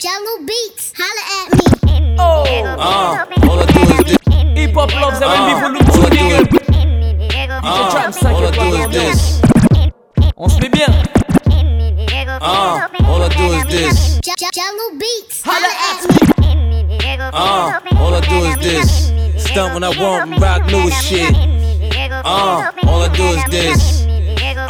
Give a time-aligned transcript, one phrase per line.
[0.00, 0.92] Jello beats.
[0.96, 2.16] Holla at me.
[2.18, 2.44] Oh,
[2.78, 4.16] Uh, all I do is this.
[4.56, 6.38] hip hop loves that Uh, when people look too do nigga.
[6.40, 6.46] is,
[7.64, 9.40] uh, Trap, all I do is this.
[10.36, 10.92] On se met bien.
[12.40, 14.18] Uh, all I do is this.
[14.24, 15.42] Je- Je- Jello beats.
[15.44, 17.90] Holla Holla at at me.
[17.98, 18.90] Uh, all I do is this.
[19.44, 21.34] Stunt when I want, rock new shit.
[22.24, 24.07] Uh, all I do is this.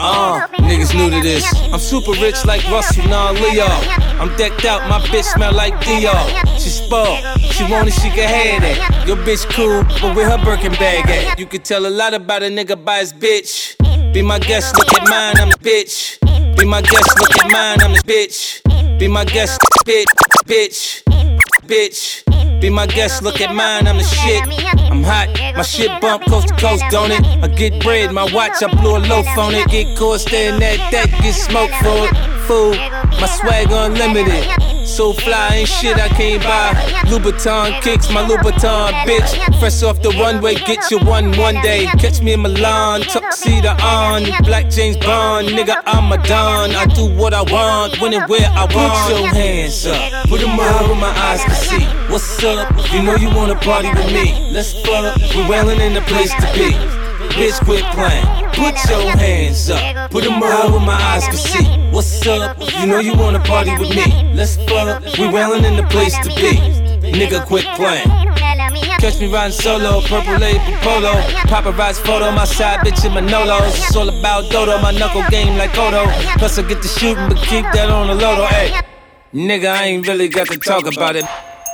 [0.00, 1.44] Uh, niggas new to this.
[1.72, 3.66] I'm super rich like Russell, nah Leo.
[4.20, 6.22] I'm decked out, my bitch smell like Dior.
[6.56, 9.08] She spoiled, she want she can have it.
[9.08, 11.38] Your bitch cool, but where her Birkin bag at?
[11.38, 13.74] You can tell a lot about a nigga by his bitch.
[14.14, 16.20] Be my guest, look at mine, I'm the bitch.
[16.56, 18.62] Be my guest, look at mine, I'm the bitch.
[19.00, 20.04] Be my guest, bitch,
[20.46, 21.02] bitch,
[21.66, 22.27] bitch, bitch.
[22.60, 24.42] Be my guest, look at mine, I'm the shit.
[24.90, 27.24] I'm hot, my shit bump coast to coast, don't it?
[27.42, 29.68] I get bread, my watch, I blew a loaf on it.
[29.68, 32.37] Get caught staring at that, get smoked for it.
[32.48, 34.86] My swag unlimited.
[34.86, 36.72] So fly, ain't shit I can't buy.
[37.10, 39.58] Louboutin kicks, my Louboutin, bitch.
[39.60, 41.84] Fresh off the runway, get you one one day.
[41.98, 44.24] Catch me in Milan, tuxedo on.
[44.44, 46.70] Black James Bond, nigga, I'm a don.
[46.74, 49.12] I do what I want, when and where I want.
[49.12, 51.84] Put your hands up, put them up where my eyes can see.
[52.10, 52.72] What's up?
[52.94, 54.50] You know you wanna party with me.
[54.52, 56.97] Let's fuck, we're wailing in the place to be.
[57.38, 58.26] Bitch, quit playing.
[58.50, 60.10] Put your hands up.
[60.10, 61.64] Put them up where my eyes can see.
[61.92, 62.58] What's up?
[62.80, 64.32] You know you wanna party with me.
[64.34, 65.04] Let's fuck.
[65.16, 66.58] We wailing in the place to be.
[67.14, 68.08] Nigga, quit playing.
[68.98, 71.12] Catch me riding solo, purple label polo.
[71.46, 73.68] Paparazzi photo, my side bitch in Manolos.
[73.68, 76.06] It's all about Dodo, my knuckle game like Odo.
[76.38, 78.48] Plus I get to shooting, but keep that on the lodo.
[78.48, 78.80] Hey,
[79.32, 81.24] nigga, I ain't really got to talk about it.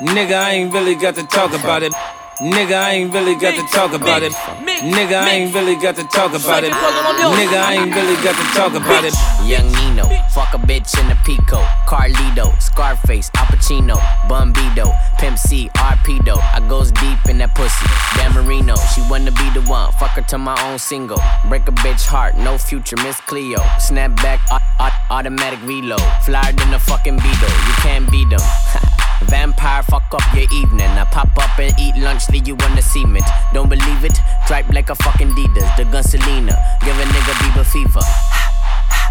[0.02, 1.94] Nigga, I ain't really got to talk about it.
[2.40, 4.32] Nigga, I ain't really got to talk about it.
[4.32, 6.72] Nigga, I ain't really got to talk about it.
[6.72, 9.14] Nigga, I ain't really got to talk about it.
[9.46, 10.04] Young Nino,
[10.34, 11.62] fuck a bitch in a Pico.
[11.86, 13.96] Carlito, Scarface, Al Pacino,
[14.28, 16.36] Bumbido, Pimp C, Arpedo.
[16.54, 17.86] I goes deep in that pussy.
[18.16, 19.92] Dan Marino, she wanna be the one.
[19.92, 21.20] Fuck her to my own single.
[21.48, 23.62] Break a bitch heart, no future, Miss Cleo.
[23.78, 26.02] Snap back, au- au- automatic reload.
[26.24, 28.40] Flyer than a fucking Beetle, you can't beat them.
[29.82, 30.86] Fuck up your evening.
[30.86, 33.24] I pop up and eat lunch, leave you on the cement.
[33.52, 34.18] Don't believe it?
[34.46, 35.76] Tripe like a fucking Adidas.
[35.76, 38.00] The gun Selena, give a nigga Bieber fever.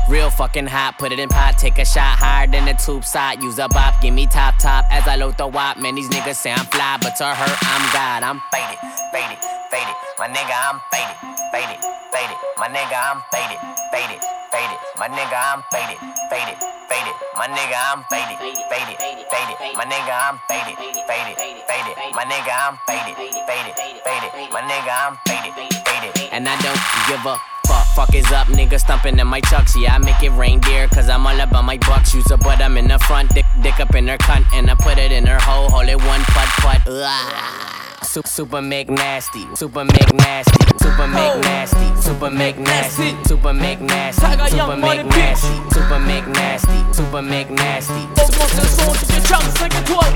[0.09, 3.41] Real fucking hot, put it in pot, take a shot higher than the tube side.
[3.41, 5.77] Use a bop, give me top top as I load the wop.
[5.77, 8.23] Man, these niggas say I'm fly, but to her, I'm God.
[8.23, 8.79] I'm faded,
[9.11, 9.39] faded,
[9.71, 9.95] faded.
[10.19, 11.17] My nigga, I'm faded,
[11.51, 11.79] faded,
[12.11, 12.37] faded.
[12.59, 13.59] My nigga, I'm faded,
[13.91, 14.19] faded,
[14.53, 14.77] faded.
[15.01, 15.97] My nigga, I'm faded,
[16.29, 17.15] faded, faded.
[17.33, 18.37] My nigga, I'm faded,
[18.69, 19.57] faded, faded.
[19.73, 20.77] My nigga, I'm faded,
[21.09, 21.95] faded, faded.
[22.13, 23.73] My nigga, I'm faded, faded,
[24.05, 24.31] faded.
[24.53, 26.29] My nigga, I'm faded, faded.
[26.31, 27.85] And I don't give a fuck.
[27.95, 29.75] Fuck is up, nigga stumping in my chucks.
[29.75, 32.13] Yeah, I make it reindeer, cause I'm all about my bucks.
[32.13, 34.75] Use a butt, I'm in the front, dick, dick up in her cunt, and I
[34.75, 36.81] put it in her hole, hold it one putt putt.
[36.87, 37.92] Ugh.
[38.13, 43.81] Su- Super make nasty, super make nasty, super make nasty, super make nasty, super make
[43.81, 49.21] nasty, super make nasty, super make nasty, super make nasty, Augmente le son, tu fais
[49.23, 50.13] trap, 5 étoiles.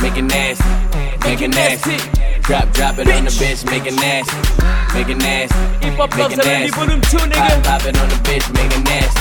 [0.00, 0.64] make it nasty,
[1.24, 2.37] make it nasty.
[2.48, 4.34] Drop, drop it on the bitch, make it nasty,
[4.96, 5.54] make it nasty,
[5.84, 7.10] Hip hop make loves it that when nasty.
[7.10, 7.64] too Pop, nigga.
[7.64, 9.20] pop it on the bitch, make it nasty.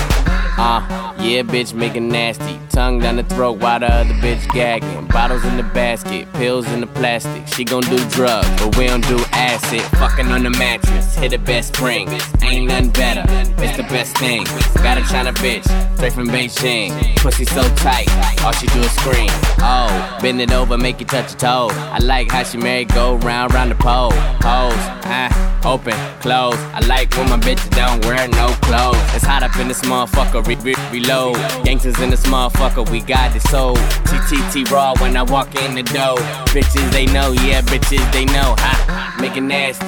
[0.60, 2.58] Uh, yeah, bitch, make it nasty.
[2.70, 5.06] Tongue down the throat while the other bitch gagging.
[5.08, 7.48] Bottles in the basket, pills in the plastic.
[7.48, 9.82] She gon' do drugs, but we don't do acid.
[10.00, 12.08] Fucking on the mattress, hit the best spring.
[12.42, 13.24] Ain't nothing better,
[13.62, 14.46] it's the best thing.
[14.82, 15.66] Got a China bitch,
[15.98, 16.90] straight from Beijing.
[17.18, 18.10] Pussy so tight,
[18.44, 19.30] all she do is scream.
[19.60, 21.68] Oh, bend it over, make you touch your toe.
[21.72, 24.12] I like how she married, go round, round the pole.
[24.42, 24.74] Pose,
[25.06, 26.58] ah, open, close.
[26.74, 28.98] I like when my bitches don't wear no clothes.
[29.16, 31.36] It's hot up in this motherfucker, re- re- reload.
[31.64, 33.78] Gangsters in this motherfucker, we got it sold.
[34.08, 36.18] TTT raw when I walk in the door.
[36.54, 38.56] Bitches they know, yeah, bitches they know.
[38.58, 39.86] Ha, make it nasty,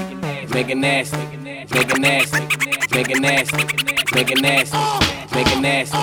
[0.54, 2.40] make it nasty, make it nasty, make it nasty,
[2.94, 3.58] make it nasty,
[4.16, 4.78] make it nasty,
[5.36, 5.98] make it nasty,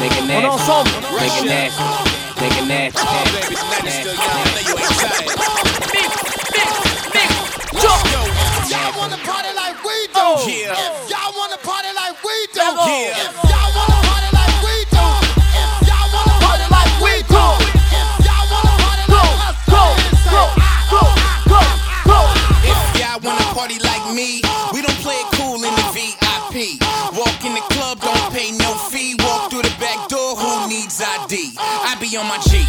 [0.00, 1.84] make it nasty,
[2.40, 4.53] make it nasty, make it nasty.
[10.24, 10.50] Do.
[10.50, 10.72] Yeah.
[10.72, 12.64] If y'all wanna party like we do.
[12.64, 13.28] Yeah.
[13.28, 15.04] If y'all wanna party like we do.
[15.52, 17.44] If y'all wanna party like we do.
[17.92, 19.84] If y'all wanna party like us, Go,
[20.32, 20.42] go,
[20.88, 21.02] go,
[21.52, 21.60] go,
[22.08, 22.20] go.
[22.64, 24.40] If y'all wanna party like me,
[24.72, 26.80] we don't play it cool in the VIP.
[27.12, 29.14] Walk in the club, don't pay no fee.
[29.20, 31.52] Walk through the back door, who needs ID?
[31.58, 32.64] I be on my G,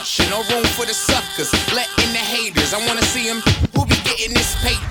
[0.00, 2.72] No room for the suckers, let in the haters.
[2.72, 3.42] I wanna see them
[3.74, 4.89] who be getting this paper.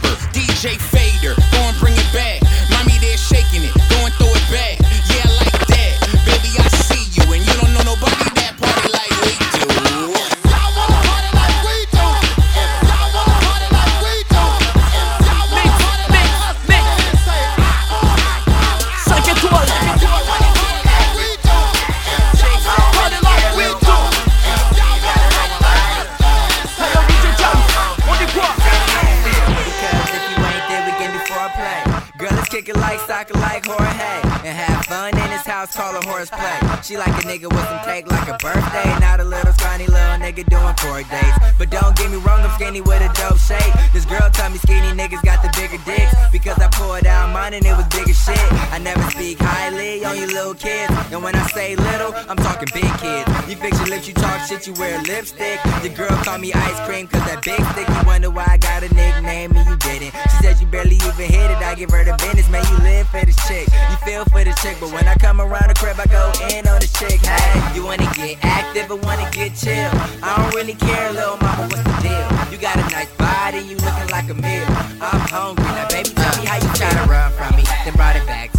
[40.47, 41.37] Doing court dates.
[41.57, 43.73] But don't get me wrong, I'm skinny with a dope shape.
[43.93, 46.15] This girl told me skinny niggas got the bigger dicks.
[46.31, 48.58] Because I pulled out mine and it was bigger shit.
[48.83, 50.93] Never speak highly on you little kids.
[51.11, 53.27] And when I say little, I'm talking big kids.
[53.49, 55.59] You fix your lips, you talk shit, you wear lipstick.
[55.83, 57.87] Your girl call me ice cream cause that big stick.
[57.87, 60.13] You wonder why I got a nickname and you didn't.
[60.31, 61.57] She said you barely even hit it.
[61.59, 62.63] I give her the business, man.
[62.71, 63.67] You live for this chick.
[63.67, 66.65] You feel for the chick, but when I come around the crib, I go in
[66.67, 67.19] on the chick.
[67.19, 69.91] Hey, you wanna get active or wanna get chill?
[70.23, 72.27] I don't really care, little mama, what's the deal?
[72.47, 74.67] You got a nice body, you looking like a meal.
[75.03, 78.15] I'm hungry, now baby, tell me how you try to run from me, then brought
[78.15, 78.58] it back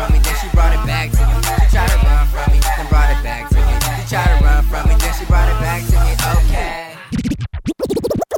[0.00, 1.34] from me, then she brought it back to me.
[1.60, 3.60] She try to run from me, then brought it back to me.
[4.00, 6.12] She try to run from me, then she brought it back to me.
[6.36, 6.72] Okay.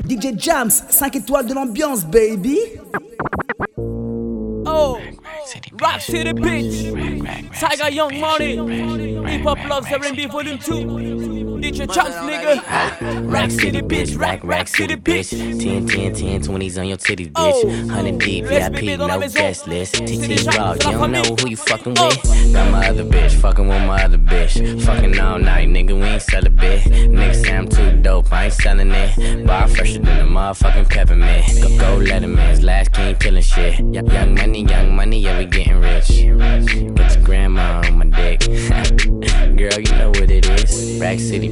[0.04, 2.58] DJ Jams, 5 étoiles de l'ambiance, baby.
[4.66, 4.98] Oh,
[5.80, 6.92] Rack City bitch.
[7.58, 8.56] Tyga Young Money.
[9.30, 11.51] Hip Hop Loves R&B Volume 2.
[11.62, 13.30] DJ Jams nigga.
[13.32, 15.30] Rack City bitch, rack, rack city bitch.
[15.30, 17.34] 10, 10, 10, 20s on your titties, bitch.
[17.36, 17.66] Oh.
[17.86, 19.94] 100 deep, VIP, bébé dans la no guest list.
[19.94, 22.08] TT Raw, you don't know who you fucking Oh.
[22.08, 22.52] with.
[22.52, 24.82] Got my other bitch, fucking with my other bitch.
[24.82, 26.82] Fucking all night, nigga, we ain't sell a bit.
[26.82, 29.46] Niggas say I'm too dope, I ain't selling it.
[29.46, 31.46] Bar fresher than a motherfucking peppermint.
[31.62, 33.78] Go, go Letterman's last king killing shit.
[33.94, 36.08] Young money, young money, yeah, we getting rich.
[36.08, 38.40] Get your grandma on my dick.
[39.56, 40.98] Girl, you know what it is.
[41.00, 41.51] Rack City,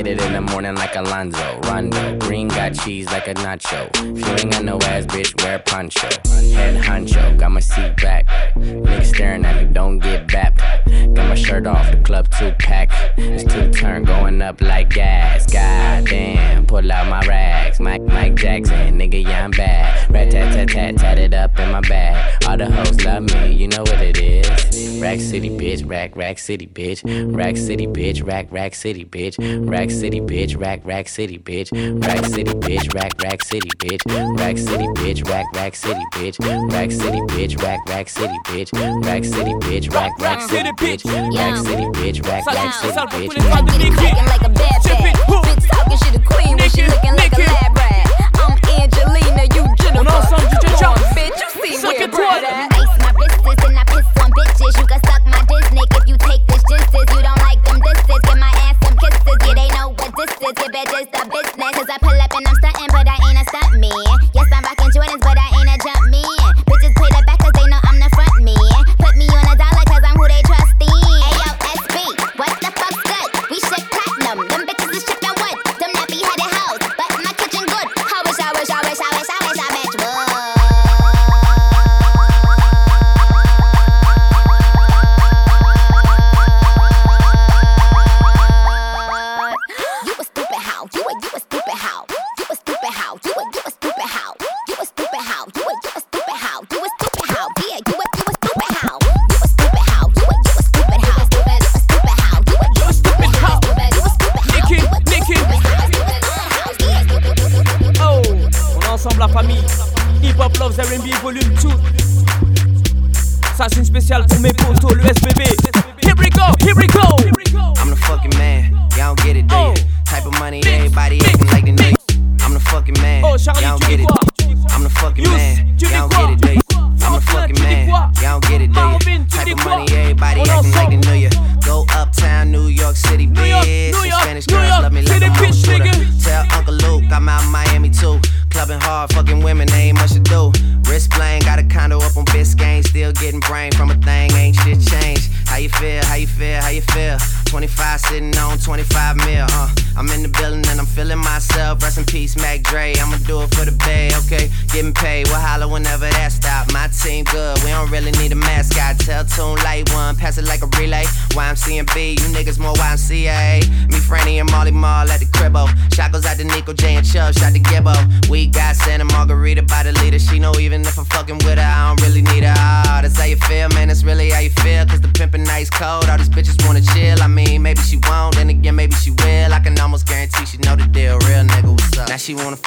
[0.07, 1.59] It in the morning like Alonzo.
[1.65, 2.17] Rondo.
[2.17, 3.87] Green got cheese like a nacho.
[4.17, 6.07] If you ain't got no ass, bitch, wear poncho.
[6.55, 8.25] Head honcho, got my seat back.
[8.55, 10.57] Niggas staring at me, don't get bapped.
[11.13, 12.89] Got my shirt off, the club two pack.
[13.15, 15.45] It's two turn going up like gas.
[15.45, 17.79] God damn, pull out my rags.
[17.79, 20.09] Mike, Mike Jackson, nigga, yeah, I'm bad.
[20.09, 22.43] Rat tat tat tat, tat it up in my bag.
[22.47, 24.99] All the hoes love me, you know what it is.
[24.99, 27.01] Rack City, bitch, rack, rack city, bitch.
[27.35, 29.35] Rack City, bitch, rack, rack city, bitch.
[29.69, 31.69] Rack City, bitch, rack, rack city, bitch.
[32.03, 34.01] Rack City, bitch, rack, rack city, bitch.
[34.39, 36.37] Rack City, bitch, rack, rack city, bitch.
[36.71, 39.05] Rack City, bitch, rack, rack city, bitch.
[39.05, 41.05] Rack City, bitch, rack, rack city, bitch.
[41.05, 43.27] Rack City, bitch, rack, rack city, Sale pour bitch.
[43.27, 43.91] tous les fans de Nicki.
[43.91, 45.05] Looking like a bad Chip bad.
[45.05, 45.41] it, boom.
[45.43, 48.07] Bitch talking, she the queen when she Nicky, looking like a lab rat.
[48.41, 49.99] I'm Angelina, you Jennifer.
[49.99, 51.07] On est ensemble, DJ Come on, Jones.
[51.15, 52.15] Bitch, you see Cinq where étoiles.
[52.15, 52.73] Brad at.
[52.73, 54.73] Ice my wrists and I piss on bitches.
[54.79, 55.20] You can suck
[60.41, 61.07] what this is.
[61.07, 61.71] Business.
[61.71, 63.60] Cause I pull up and I'm stunting, but I ain't a stunt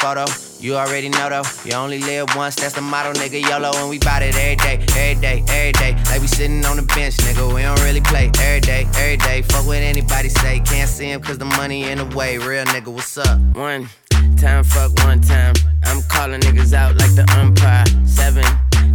[0.04, 0.26] photo.
[0.60, 1.48] You already know though.
[1.64, 3.40] You only live once, that's the motto, nigga.
[3.40, 5.92] YOLO, and we bout it every day, every day, every day.
[6.10, 7.44] Like we sitting on the bench, nigga.
[7.54, 9.40] We don't really play every day, every day.
[9.42, 10.60] Fuck what anybody say.
[10.60, 12.36] Can't see him cause the money in the way.
[12.36, 13.40] Real nigga, what's up?
[13.56, 13.88] One
[14.36, 15.54] time, fuck one time.
[15.84, 17.86] I'm calling niggas out like the umpire.
[18.04, 18.44] Seven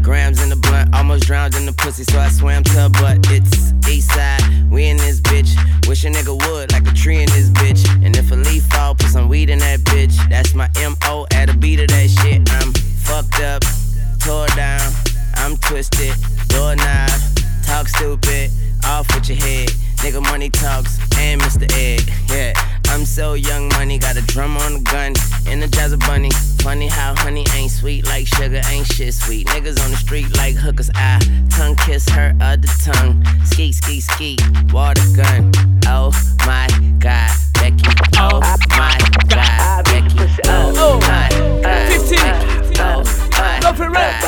[0.03, 3.17] grams in the blunt, almost drowned in the pussy, so I swam to her butt.
[3.31, 3.68] It's
[23.19, 25.13] so young, money, got a drum on the gun,
[25.45, 26.31] energize a bunny.
[26.63, 29.45] Funny how honey ain't sweet like sugar, ain't shit sweet.
[29.47, 33.21] Niggas on the street like hookers, I tongue kiss her other tongue.
[33.43, 34.37] Ski, ski, ski,
[34.71, 35.51] water gun.
[35.85, 36.13] Oh
[36.47, 37.83] my god, Becky.
[38.17, 38.97] Oh my
[39.27, 40.15] god, oh Becky.
[40.47, 41.27] Oh my
[41.61, 42.19] god, 15.
[42.19, 42.79] Becky.
[42.79, 43.03] Oh
[43.35, 44.23] my it rap.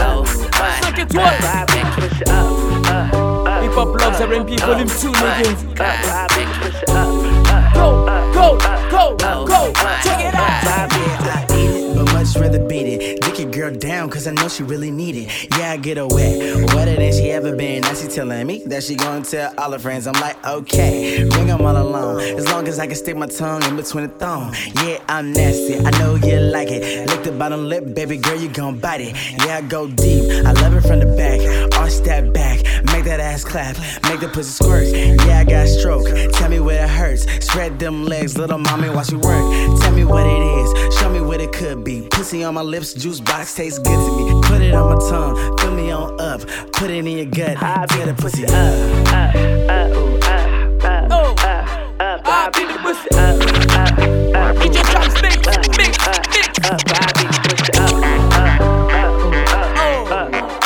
[0.00, 2.47] Oh my 5 étoiles.
[3.78, 5.78] Hip Hop Loves R&B Volume 2, nigga.
[7.74, 8.58] Go, go,
[8.90, 9.72] go, go.
[10.02, 10.64] Check it out.
[10.64, 13.20] Yeah, I eat it, but much rather beat it.
[13.38, 15.56] Your girl down, cause I know she really need it.
[15.56, 17.82] Yeah, I get her wet, wetter than she ever been.
[17.82, 20.08] Now she telling me that she gonna tell all her friends.
[20.08, 22.20] I'm like, okay, bring them all along.
[22.20, 24.52] As long as I can stick my tongue in between the thumb.
[24.82, 27.08] Yeah, I'm nasty, I know you like it.
[27.08, 29.14] Lick the bottom lip, baby girl, you gon' bite it.
[29.46, 31.38] Yeah, I go deep, I love it from the back.
[31.78, 34.88] Arch that back, make that ass clap, make the pussy squirt.
[34.88, 37.22] Yeah, I got stroke, tell me where it hurts.
[37.46, 39.80] Spread them legs, little mommy, watch you work.
[39.80, 42.08] Tell me what it is, show me what it could be.
[42.10, 44.40] Pussy on my lips, juice box tastes good to me.
[44.42, 46.40] Put it on my tongue, fill me on up.
[46.72, 47.58] Put it in your gut,
[47.90, 48.52] tear the pussy up.
[51.10, 51.34] Oh,
[52.24, 53.08] I beat the pussy.
[54.58, 55.98] DJ Jams, mix, mix, mix.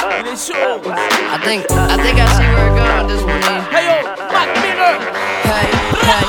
[0.04, 0.80] Oh, il est chaud.
[0.86, 3.42] I think I think I see where it going this one.
[3.70, 3.96] Hey yo,
[4.32, 4.94] Mac Miller.
[5.42, 5.66] Hey,
[6.06, 6.26] hey,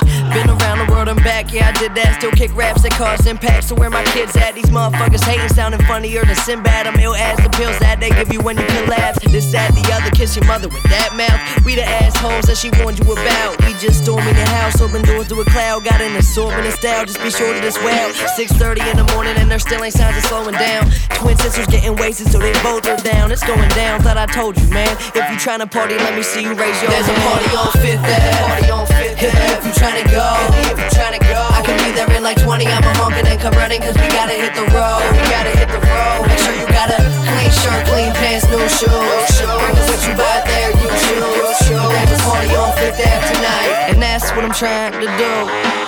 [1.44, 2.18] back, yeah, I did that.
[2.20, 3.66] Still kick raps that cause impact.
[3.66, 4.56] So where my kids at?
[4.56, 6.88] These motherfuckers hating, sounding funnier than Sinbad.
[6.88, 9.20] I'm ill as the pills that they give you when you collapse.
[9.32, 11.66] This, that, the other, kiss your mother with that mouth.
[11.66, 13.58] We the assholes that she warned you about.
[13.66, 15.84] We just storming the house, open doors to a cloud.
[15.84, 18.14] Got an of style, just be sure to this well.
[18.38, 20.90] 6:30 in the morning and there still ain't signs of slowing down.
[21.18, 23.32] Twin sisters getting wasted, so they both are down.
[23.32, 24.92] It's going down, thought I told you, man.
[25.16, 28.06] If you tryna party, let me see you raise your There's a party on Fifth
[28.06, 28.38] Ave.
[28.46, 29.58] Party on Fifth Ave.
[29.58, 30.26] If you tryna go,
[30.70, 32.66] if you tryna go, I can be there in like 20.
[32.68, 35.02] I'm a honkin' and then come running, cause we gotta hit the road.
[35.14, 36.28] We gotta hit the road.
[36.28, 38.92] Make sure you got a clean shirt, clean pants, new shoes.
[38.92, 41.60] What you buy there, you choose.
[41.70, 45.34] There's a party on Fifth Ave tonight, and that's what I'm trying to do.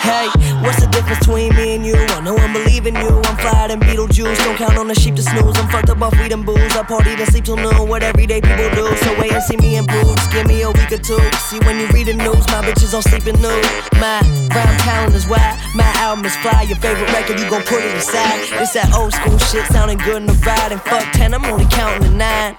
[0.02, 0.30] Hey,
[0.66, 1.96] what's the difference between me and you?
[1.96, 3.22] I know I'm believing you.
[3.24, 4.38] I'm fly than Beetlejuice.
[4.44, 5.56] Don't count on the sheep to snooze.
[5.58, 6.76] I'm fucked up off weed and booze.
[6.76, 7.88] I party and sleep till noon.
[7.88, 8.86] What everyday people do.
[8.98, 10.16] So wait and see me improve.
[10.18, 11.22] Just give me a week or two.
[11.48, 13.66] See when you read the news, my bitches on sleeping nude.
[14.02, 14.20] My
[14.54, 15.58] rhyme talent is wide.
[15.76, 16.64] My album is fly.
[16.64, 18.42] Your favorite record, you gon' put it aside.
[18.62, 20.72] It's that old school shit sounding good in the ride.
[20.72, 22.56] And fuck 10, I'm only counting to nine.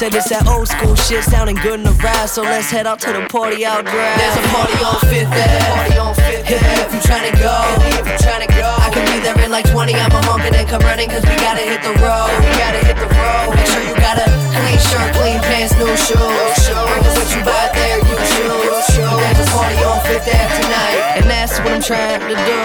[0.00, 2.28] Said it's that old school shit sounding good in the ride.
[2.28, 4.16] So let's head out to the party out drive.
[4.16, 5.60] There's a party on Fifth Ave.
[5.68, 6.88] Party on Fifth Ave.
[6.88, 7.49] If you tryna go,
[7.98, 9.94] if you tryna go, I can be there in like 20.
[9.94, 12.30] I'm a honkin' and come running, cause we gotta hit the road.
[12.42, 13.54] We gotta hit the road.
[13.56, 16.18] Make sure you got a clean shirt, clean pants, new shoes.
[16.18, 18.86] Us what you buy there, you choose.
[18.98, 22.58] There's a party on Fifth Ave tonight, and that's what I'm trying to do.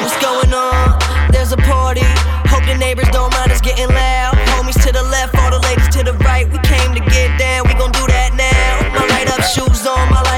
[0.00, 0.98] What's going on?
[1.30, 2.06] There's a party.
[2.48, 4.34] Hope the neighbors don't mind us getting loud.
[4.56, 6.48] Homies to the left, all the ladies to the right.
[6.48, 8.96] We came to get down, we gon' do that now.
[8.96, 10.31] My light up shoes on, my light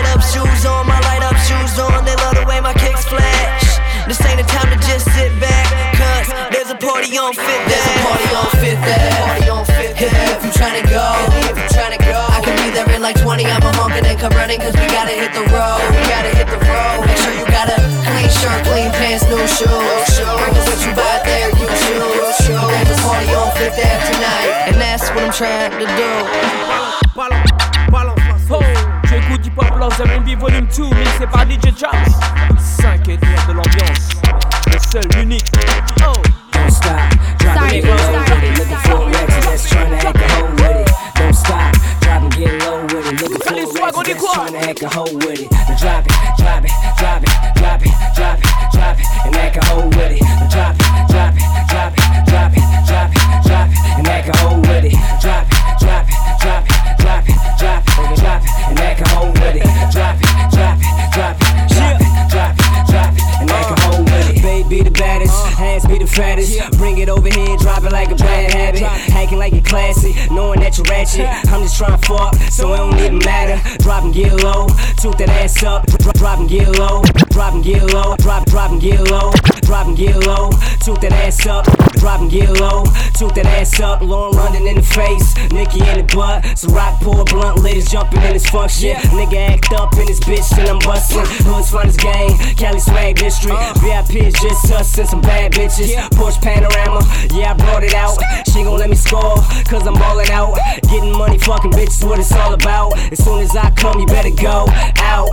[7.25, 7.69] on Fifth Ave.
[7.73, 9.17] There's a party on Fifth Ave.
[9.25, 10.37] Party on Fifth Ave.
[10.37, 11.05] If you tryna go,
[11.49, 13.45] if you tryna go, I can be there in like 20.
[13.49, 15.81] I'm a honkin' and come running, cause we gotta hit the road.
[15.89, 17.09] We gotta hit the road.
[17.09, 20.05] Make sure you got a clean shirt, clean pants, new shoes.
[20.21, 22.37] Bring us what you buy there, you choose.
[22.45, 26.13] There's a party on Fifth Ave tonight, and that's what I'm trying to do.
[29.09, 32.13] Tu écoutes Hip Hop Loves R&B Volume 2 mixé par DJ Jams
[32.59, 34.09] 5 étoiles de l'ambiance
[34.73, 35.53] Le seul, l'unique
[36.01, 36.24] Oh Don't
[36.75, 38.59] stop, drop get low with it.
[38.59, 40.91] Looking for a record that's trying to act a hoe with it.
[41.15, 43.21] Don't stop, drop and get low with it.
[43.23, 45.51] Looking for a record that's trying to act a hoe with it.
[45.51, 48.14] Now drop it, drop it, drop it, drop it,
[66.15, 66.79] fattest.
[66.79, 68.83] Bring it over here, drop it like a bad habit.
[68.83, 71.27] Hacking like you're classy, knowing that you're ratchet.
[71.53, 73.59] I'm just trying to fuck, so it don't even matter.
[73.83, 74.69] Drop and get low,
[75.01, 75.87] toot that ass up.
[75.87, 79.87] Drop, drop and get low, drop and get low, drop, drop and get low, drop
[79.87, 80.51] and get low,
[80.85, 81.65] toot that ass up.
[81.99, 82.54] Drop and get low,
[83.15, 84.03] toot that ass up.
[84.03, 86.59] Lauren London in the face, Nikki in the butt.
[86.59, 88.97] So rock pour blunt ladies jumping in his fuck shit.
[89.15, 91.25] Nigga act up in his bitch and I'm bustin'.
[91.47, 93.57] Hood's finest gang, Cali swag district.
[93.57, 93.75] Uh.
[93.81, 95.95] VIP is just us and some bad bitches.
[96.19, 97.01] Porsche Panamera,
[97.37, 98.19] yeah I brought it out.
[98.53, 99.37] She gon' let me score,
[99.71, 100.59] cause I'm ballin' out.
[100.83, 102.99] Getting money, fucking bitches, what it's all about.
[103.13, 104.67] As soon as I come, you better go
[104.99, 105.31] out.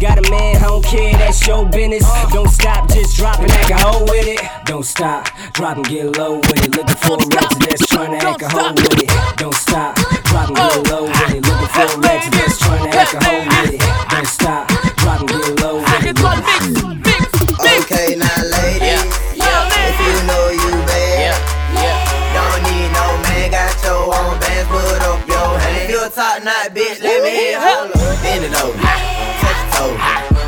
[0.00, 2.04] Got a man, I don't care, that's your business.
[2.04, 2.28] Uh.
[2.30, 4.63] Don't stop, just drop and act a hoe with it.
[4.64, 6.74] Don't stop, drop and get low with it.
[6.74, 9.10] Looking for a record that's trying to act a hoe with it.
[9.36, 9.94] Don't stop,
[10.24, 11.46] drop and get low with it.
[11.46, 13.80] Looking for a record that's trying to act a hoe with it.
[14.10, 14.68] Don't stop,
[14.98, 16.16] drop and get low with it.
[17.84, 19.04] Okay, now ladies,
[19.36, 21.36] if you know you bad,
[22.32, 25.76] don't need no man, got your own bands, put up your hand.
[25.84, 27.92] If you a top knot bitch, let me hear holler.
[28.24, 29.94] Bend it over, touch your toe,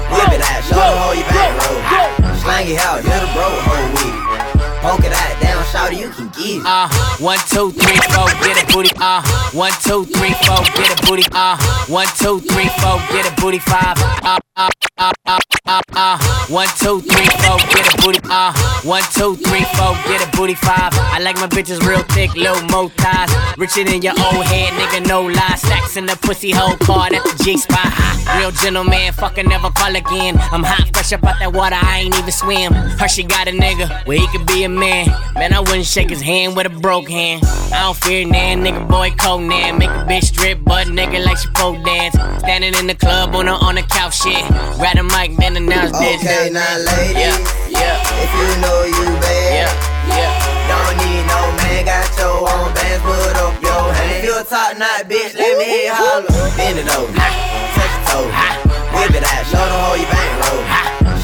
[0.09, 2.16] whip it out, show them how you back roll.
[2.57, 4.56] Slang it out, hit a bro whole week.
[4.87, 6.63] Poke it out, down, shout you can get it.
[6.65, 6.87] Uh,
[7.19, 8.91] one, two, three, four, get a booty.
[9.01, 9.21] Uh,
[9.51, 11.25] one, two, three, four, get a booty.
[11.33, 13.59] Uh, one, two, three, four, get a booty.
[13.59, 13.99] Five.
[14.23, 16.19] Uh, uh, uh, uh, uh, uh.
[16.51, 18.21] One, two, three, four, get a booty.
[18.31, 18.53] Uh,
[18.85, 20.55] one, two, three, four, get a booty.
[20.55, 20.95] Five.
[20.95, 23.35] I like my bitches real thick, little mo thighs.
[23.59, 25.57] Richer than your old head, nigga, no lie.
[25.57, 27.91] Stacks in the pussy hole card at the G spot.
[28.39, 30.37] Real gentleman, fucking never call again.
[30.53, 32.73] I'm hot, fresh up out that water, I ain't even swim.
[32.73, 35.09] Hershey got a nigga where he could be a man.
[35.35, 37.43] Man, I wouldn't shake his hand with a broke hand.
[37.73, 39.79] I don't fear nan, nigga boy Conan.
[39.79, 42.15] Make a bitch strip butt nigga like she pole dance.
[42.41, 44.45] Standing in the club on a on the couch shit.
[44.79, 46.21] Grab a mic, then announce this.
[46.23, 47.37] Okay, now ladies, Yeah,
[47.73, 50.31] yeah, if you know you bad, yeah, yeah.
[50.69, 54.17] don't need no man, got your own bands, put up your hand.
[54.21, 56.31] If you a top knot bitch, let me hear holler.
[56.57, 57.37] Bend it over, touch
[57.77, 58.29] your toe,
[58.95, 60.63] whip it out, show them how you bang roll.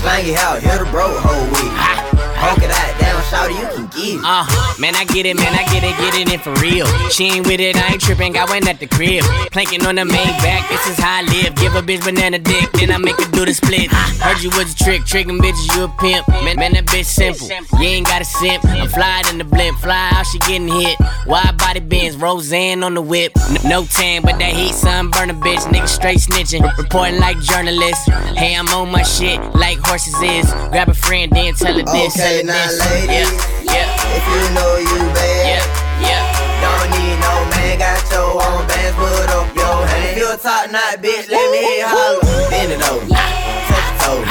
[0.03, 2.12] Slang it out, hit a bro whole week.
[2.43, 4.21] Poke it out, down, shout you can get it.
[4.25, 4.43] Uh,
[4.81, 6.87] man, I get it, man, I get it, get it in for real.
[7.09, 9.23] She ain't with it, I ain't tripping, got one at the crib.
[9.53, 11.55] Planking on the main back, this is how I live.
[11.55, 13.93] Give a bitch banana dick, then I make her do the split.
[13.93, 16.27] Heard you was a trick, tricking bitches, you a pimp.
[16.43, 17.47] Man, man, that bitch simple.
[17.79, 18.65] You ain't got a simp.
[18.65, 20.99] I'm flying in the blimp, fly out, she getting hit.
[21.27, 23.31] Wide body bends, Roseanne on the whip.
[23.65, 26.67] No tan, but that heat sunburn a bitch, nigga straight snitching.
[26.77, 28.07] Reporting like journalists.
[28.35, 30.51] Hey, I'm on my shit, like horses is.
[30.71, 32.17] Grab a friend, then tell her this.
[32.19, 32.81] Okay, her now this.
[33.05, 33.29] Yeah,
[33.69, 35.65] yeah, if you know you bad, yeah,
[36.01, 36.23] yeah.
[36.65, 40.17] don't need no man, got your own bands, put up your hand.
[40.17, 42.25] If you a top knot bitch, let me hear holler.
[42.49, 43.37] Bend it over, touch
[43.69, 44.25] your toe,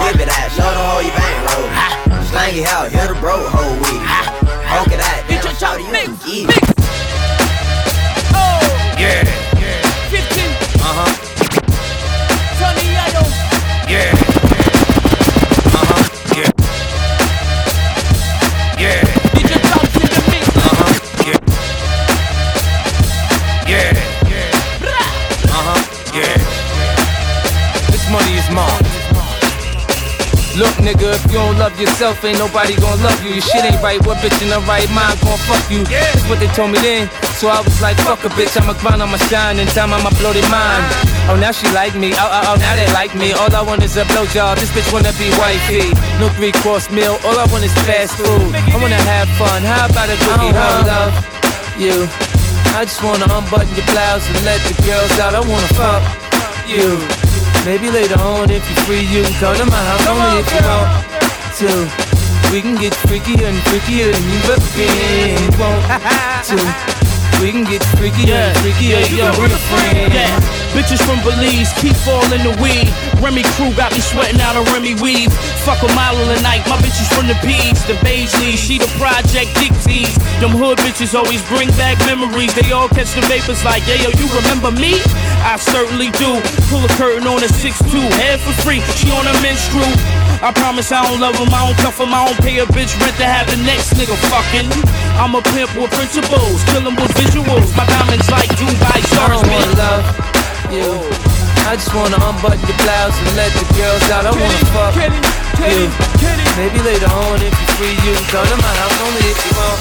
[0.00, 1.68] whip it out, show them how you bang roll.
[2.32, 4.02] Slang it out, hit a bro whole week.
[4.72, 6.74] Poke it out, down, shout it, you can get it.
[8.96, 9.24] Yeah.
[10.08, 11.10] 15 Uh-huh.
[12.58, 13.22] Tony Yayo
[13.90, 14.23] Yeah.
[30.54, 33.34] Look, nigga, if you don't love yourself, ain't nobody gonna love you.
[33.34, 33.98] Your shit ain't right.
[34.06, 35.82] What bitch in the right mind gon' fuck you?
[35.82, 37.10] That's what they told me then.
[37.42, 40.30] So I was like, fuck a bitch, I'ma grind, I'ma shine, and time I'ma blow
[40.30, 40.86] their mind.
[40.86, 41.34] Ah.
[41.34, 42.14] Oh, now she like me.
[42.14, 43.32] Oh, oh, oh, now they like me.
[43.34, 44.62] All I want is a blowjob.
[44.62, 45.90] This bitch wanna be wifey.
[46.22, 47.18] No three course meal.
[47.26, 48.54] All I want is fast food.
[48.54, 49.58] I wanna have fun.
[49.66, 50.54] How about a cookie?
[50.54, 50.86] Uh-huh.
[50.86, 51.14] How love
[51.82, 52.06] you?
[52.78, 55.34] I just wanna unbutton your blouse and let the girls out.
[55.34, 56.02] I wanna fuck
[56.70, 57.23] you.
[57.64, 60.60] Maybe later on, if you're free, you can come to my house only if you
[60.68, 60.90] want
[61.56, 62.52] to.
[62.52, 65.40] We can get freakier and freakier than you've ever been.
[65.54, 67.03] You want to.
[67.40, 69.00] We can get freakier and freakier.
[69.10, 70.12] You can bring a friend.
[70.12, 70.30] Yeah,
[70.72, 72.88] bitches from Belize keep falling the weed.
[73.20, 75.32] Remy crew got me sweating out a Remy weave.
[75.64, 78.88] Fuck a mile of the night, my bitches from the P's, the Beige she the
[79.00, 80.14] project Dixies.
[80.40, 82.54] Them hood bitches always bring back memories.
[82.54, 85.00] They all catch the vapors like, yeah, yo, you remember me?
[85.44, 86.40] I certainly do.
[86.68, 88.80] Pull a curtain on a 6'2, head for free.
[88.96, 90.33] She on a menstrual.
[90.44, 92.92] I promise I don't love him, I don't cuff him, I don't pay a bitch
[93.00, 94.68] rent to have the next nigga fucking.
[95.16, 97.72] I'm a pimp with principles, kill him with visuals.
[97.72, 100.04] My diamonds like Dubai stars, I don't love
[100.68, 101.00] you.
[101.64, 104.28] I just wanna unbutton your blouse and let the girls out.
[104.28, 105.88] I wanna fuck you.
[106.60, 109.52] Maybe later on if you free, you can come to my house only if you
[109.56, 109.80] want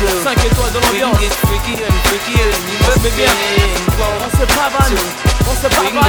[0.00, 0.08] to.
[0.24, 1.20] 5 étoiles de l'ambiance.
[1.20, 4.96] We can get freaky and freaky and you must Mais on se pavane,
[5.44, 6.01] on se pavane.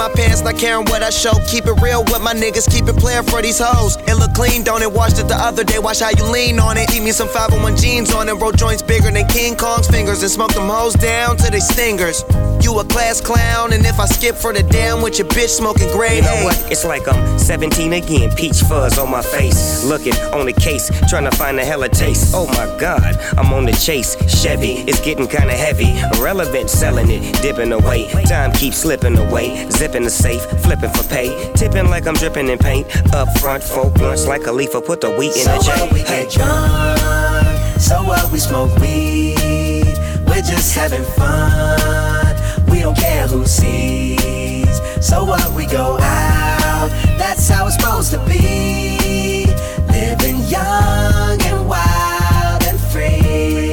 [0.00, 1.32] My pants, not caring what I show.
[1.46, 3.96] Keep it real with my niggas, keep it playing for these hoes.
[4.08, 4.90] It look clean, don't it?
[4.90, 6.90] Washed it the other day, watch how you lean on it.
[6.94, 10.32] Eat me some 501 jeans on it, roll joints bigger than King Kong's fingers, and
[10.32, 12.24] smoke them hoes down to they stingers.
[12.62, 15.88] You a class clown, and if I skip for the damn with your bitch smoking
[15.90, 16.70] gray You know what?
[16.70, 18.30] It's like I'm 17 again.
[18.36, 19.82] Peach fuzz on my face.
[19.84, 22.32] Looking on the case, trying to find a hella taste.
[22.34, 24.14] Oh my god, I'm on the chase.
[24.42, 25.98] Chevy, it's getting kinda heavy.
[26.18, 28.08] Irrelevant, selling it, dipping away.
[28.26, 29.68] Time keeps slipping away.
[29.70, 31.50] Zipping the safe, flipping for pay.
[31.54, 32.86] Tipping like I'm dripping in paint.
[33.14, 34.72] Up front, four blunts like a leaf.
[34.72, 35.70] Put the wheat in So the J.
[35.80, 36.24] what we Hey.
[36.24, 39.94] get drunk, so what we smoke weed.
[40.26, 42.29] We're just having fun.
[42.80, 44.80] We don't care who sees.
[45.06, 46.88] So what we go out.
[47.18, 49.44] That's how it's supposed to be.
[49.92, 53.69] Living young and wild and free.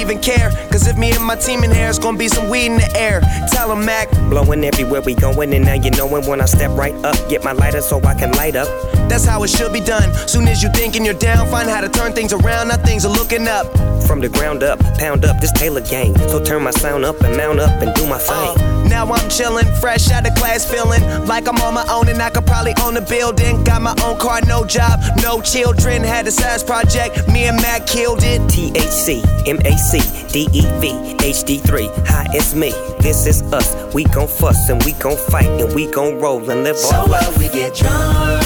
[0.00, 0.50] Even care.
[0.70, 2.90] Cause if me and my team in here, it's gonna be some weed in the
[2.96, 3.20] air.
[3.52, 4.10] Tell 'em, Mac.
[4.30, 7.16] Blowing everywhere we going, and now you knowin' when I step right up.
[7.28, 8.68] Get my lighter so I can light up.
[9.08, 10.08] That's how it should be done.
[10.26, 12.68] Soon as you thinking you're down, find how to turn things around.
[12.68, 13.66] Now things are looking up.
[14.06, 16.16] From the ground up, pound up this Taylor gang.
[16.28, 18.88] So turn my sound up and mount up and do my uh, thing.
[18.88, 22.30] Now I'm chillin', fresh out of class, feeling like I'm on my own and I
[22.30, 23.62] could probably own a building.
[23.62, 26.02] Got my own car, no job, no children.
[26.02, 28.40] Had a size project, me and Mac killed it.
[28.50, 29.99] THC, MAC,
[30.32, 32.06] DEV, HD3.
[32.06, 32.70] Hi, it's me.
[33.00, 33.74] This is us.
[33.94, 37.08] We gon' fuss and we gon' fight and we gon' roll and live So our
[37.08, 38.42] what we get drunk,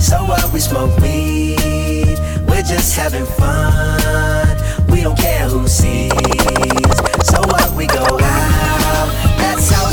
[0.00, 2.18] so what we smoke weed.
[2.48, 4.56] We're just having fun.
[4.88, 6.10] We don't care who sees.
[7.24, 9.08] So what we go out.
[9.38, 9.86] That's how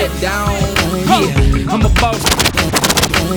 [0.00, 0.48] head down.
[1.08, 2.22] Yeah, I'm a boss.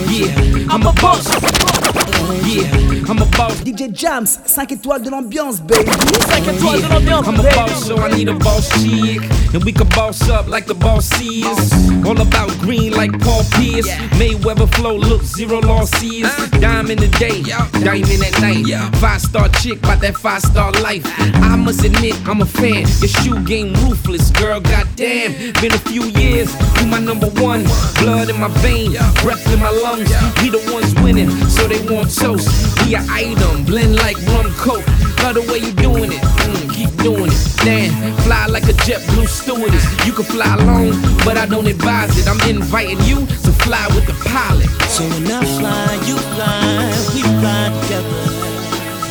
[0.09, 2.02] Yeah, I'm a boss.
[2.45, 3.61] Yeah, I'm a boss.
[3.63, 5.91] DJ Jams, 5 étoiles de l'ambiance, baby.
[6.29, 9.21] 5 étoiles de l'ambiance, I'm a boss, so I need a boss chick.
[9.53, 11.71] And we can boss up like the boss is.
[12.05, 13.87] All about green like Paul Pierce.
[14.17, 16.27] Mayweather flow, look, zero losses.
[16.59, 17.43] Diamond in the day,
[17.83, 18.65] diamond at night.
[18.97, 21.03] Five star chick, about that five star life.
[21.35, 22.85] I must admit, I'm a fan.
[23.01, 25.53] Your shoe game ruthless, girl, goddamn.
[25.61, 27.63] Been a few years, you my number one.
[27.99, 30.09] Blood in my vein, breath in my lungs.
[30.41, 32.47] We the ones winning, so they want toast.
[32.85, 34.85] We a item, blend like rum coke.
[35.23, 37.41] Love the way you doing it, mm, keep doing it.
[37.63, 39.85] Damn, fly like a jet blue stewardess.
[40.05, 42.27] You can fly alone, but I don't advise it.
[42.27, 44.67] I'm inviting you to fly with the pilot.
[44.91, 48.43] So when I fly, you fly, we fly together.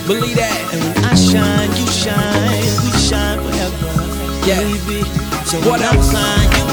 [0.07, 0.59] Believe that.
[0.75, 3.91] And when I shine, you shine, we shine forever.
[4.47, 4.61] Yeah.
[4.61, 5.01] Baby.
[5.49, 6.13] So What when else?
[6.13, 6.65] I fly, you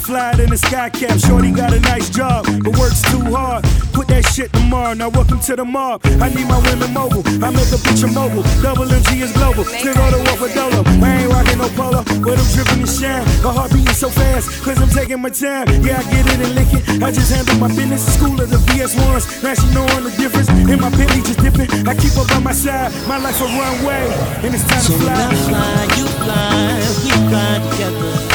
[0.00, 1.18] fly in the sky cap.
[1.18, 3.64] Shorty got a nice job, but works too hard.
[3.92, 4.94] Put that shit tomorrow.
[4.94, 6.00] Now welcome to the mob.
[6.20, 7.22] I need my women mobile.
[7.44, 8.42] I make a bitch a mobile.
[8.62, 9.64] Double MG is global.
[9.64, 10.82] Still go to work with Dolo.
[11.04, 13.24] I ain't rocking no polo, but I'm dripping and shine.
[13.44, 15.68] My heart beating so fast, cause I'm taking my time.
[15.84, 17.02] Yeah, I get it and lick it.
[17.02, 18.02] I just handle my business.
[18.16, 19.42] School of the VS1s.
[19.44, 20.48] Now she knowing the difference.
[20.48, 21.68] And my Bentley just dipping.
[21.86, 22.90] I keep her by my side.
[23.06, 24.06] My life a runway.
[24.44, 25.50] And it's time So to when I fly.
[25.50, 28.29] fly, you fly, we fly together.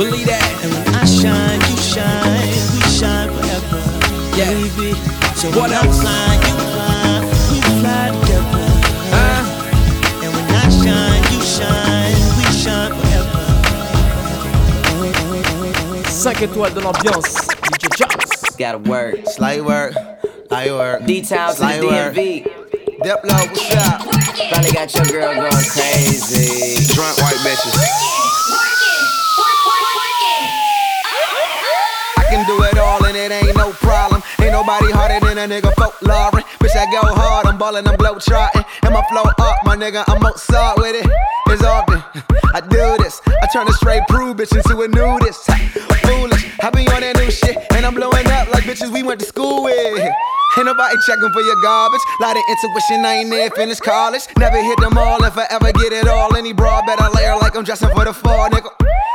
[0.00, 0.40] Believe that.
[0.64, 3.80] And when I shine, you shine, we shine forever.
[4.32, 4.48] Yeah.
[4.48, 4.96] Baby.
[5.36, 6.00] So What when I else?
[6.00, 7.20] fly, you fly,
[7.52, 8.64] we fly together.
[9.12, 13.44] Uh, And when I shine, you shine, we shine forever.
[16.08, 17.34] 5 étoiles de l'ambiance,
[17.68, 18.56] DJ Jams.
[18.56, 19.16] Gotta work.
[19.36, 19.92] Slight work,
[20.50, 21.04] light work.
[21.04, 22.14] D-Town to the Slight work.
[22.14, 22.48] DMV.
[23.04, 24.00] Diplo, what's up?
[24.50, 26.86] Finally got your girl going crazy.
[26.94, 27.76] Drunk white bitches.
[32.30, 34.22] Can do it all and it ain't no problem.
[34.40, 36.30] Ain't nobody harder than a nigga folklore.
[36.62, 38.64] Bitch, I go hard, I'm ballin', I'm glow trotting.
[38.82, 41.10] And my flow up, my nigga, I'm Mozart with it.
[41.48, 42.02] It's often
[42.54, 43.20] I do this.
[43.26, 45.89] I turn a straight prude bitch into a nudist.
[46.62, 47.56] I be on that new shit.
[47.72, 49.98] And I'm blowing up like bitches we went to school with.
[50.58, 52.00] Ain't nobody checking for your garbage.
[52.20, 54.22] Lot of intuition, I ain't near finished college.
[54.36, 56.34] Never hit them all if I ever get it all.
[56.36, 58.68] Any broad better layer like I'm dressing for the fall, nigga.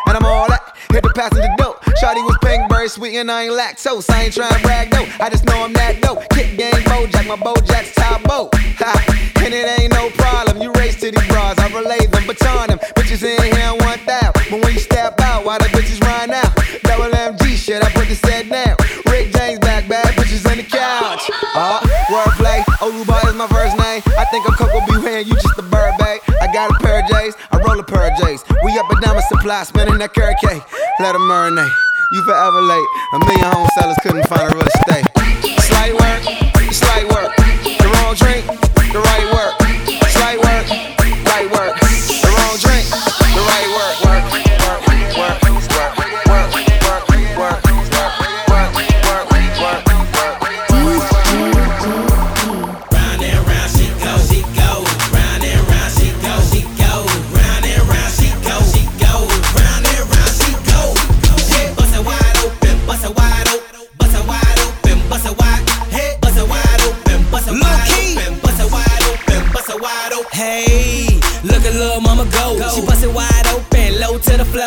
[0.08, 0.76] And I'm all that.
[0.92, 1.84] Hit the passenger dope.
[2.02, 4.10] Shawty was pink, very sweet, and I ain't lactose.
[4.10, 5.06] I ain't trying to brag though.
[5.20, 6.24] I just know I'm that dope.
[6.30, 8.54] Kick game, Bojack, my Bojack's top boat.
[9.46, 10.62] And it ain't no problem.
[10.62, 12.80] You race to these bras, I relay them, baton them.
[12.96, 14.32] Bitches in here one thou.
[14.34, 16.56] But when you step out, why the bitches run out?
[16.84, 18.74] Double MG shit, I put the set down.
[19.12, 21.30] Rick James back, bad bitches on the couch.
[21.54, 21.80] Uh,
[22.10, 24.02] wordplay, Oluba is my first name.
[24.18, 24.96] I think I'm Coco B.
[25.22, 26.22] You just a bird, babe.
[26.42, 28.44] I got a pair of J's, I roll a pair of J's.
[28.64, 30.64] We up and down with supply, spinning that carrot cake.
[31.00, 31.72] Let them marinate.
[32.12, 32.88] You forever late.
[33.14, 35.06] A million home sellers couldn't find a real estate.
[35.62, 36.22] Slight work,
[36.72, 37.36] slight work.
[37.36, 38.46] The wrong drink,
[38.94, 39.65] the right work.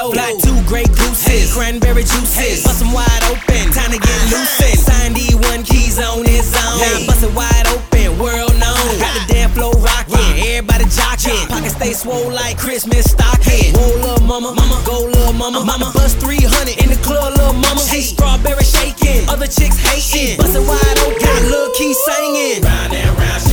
[0.09, 0.39] To the flow.
[0.39, 2.65] Got two Grey Gooses, cranberry juices.
[2.65, 4.79] Bust them wide open, time to get loosened.
[4.79, 6.79] Sign D1 keys on his own.
[6.79, 8.99] Hey, bust it wide open, world known.
[9.01, 11.49] Got the damn flow rockin', everybody jockin'.
[11.49, 13.75] Pockets stay swole like Christmas stocking.
[13.75, 15.91] Whoa, oh, little mama, mama, go little mama, mama.
[15.95, 17.81] Bust 300 in the club, little mama.
[17.85, 20.39] Hey, strawberry shaking, other chicks hating.
[20.39, 22.63] Bust it wide open, got Lil Key singing.
[22.63, 23.48] Round and round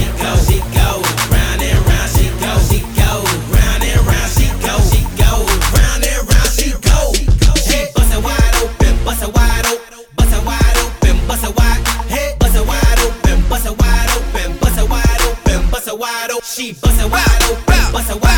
[16.65, 18.34] she bustin' wide open, bustin' wide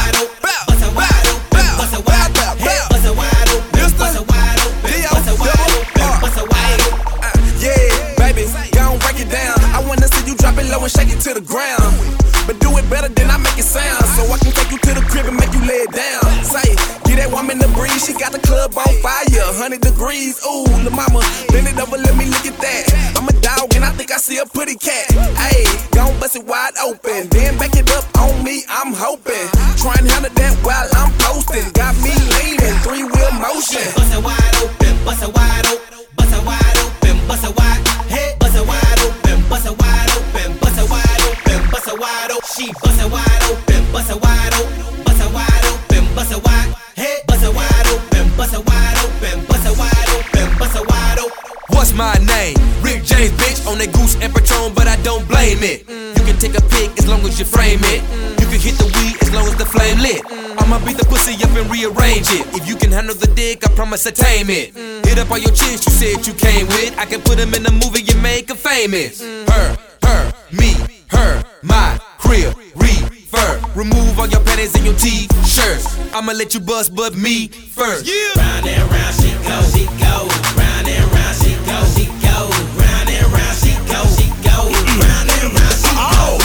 [62.17, 62.62] and rearrange it.
[62.62, 64.75] If you can handle the dick, I promise to tame it.
[65.06, 66.97] Hit up all your chicks you said you came with.
[66.97, 69.21] I can put them in the movie and make 'em famous.
[69.21, 70.75] Her, her, me,
[71.10, 73.60] her, my crib, refer.
[73.75, 75.97] Remove all your panties and your t-shirts.
[76.13, 78.10] I'ma let you bust, but me first.
[78.38, 80.27] Round and round she go, she go.
[80.58, 82.49] Round and round she go, she go.
[82.82, 84.58] Round and round she go, she go.
[85.03, 86.10] Round and round she go.
[86.17, 86.38] Oh,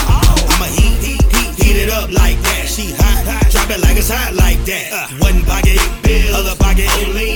[0.52, 2.68] I'ma heat, heat, heat, heat it up like that.
[2.68, 4.92] She hot, hot, drop it like it's hot like that.
[4.92, 5.11] Uh, one pocket, bill,
[6.32, 6.88] other pocket,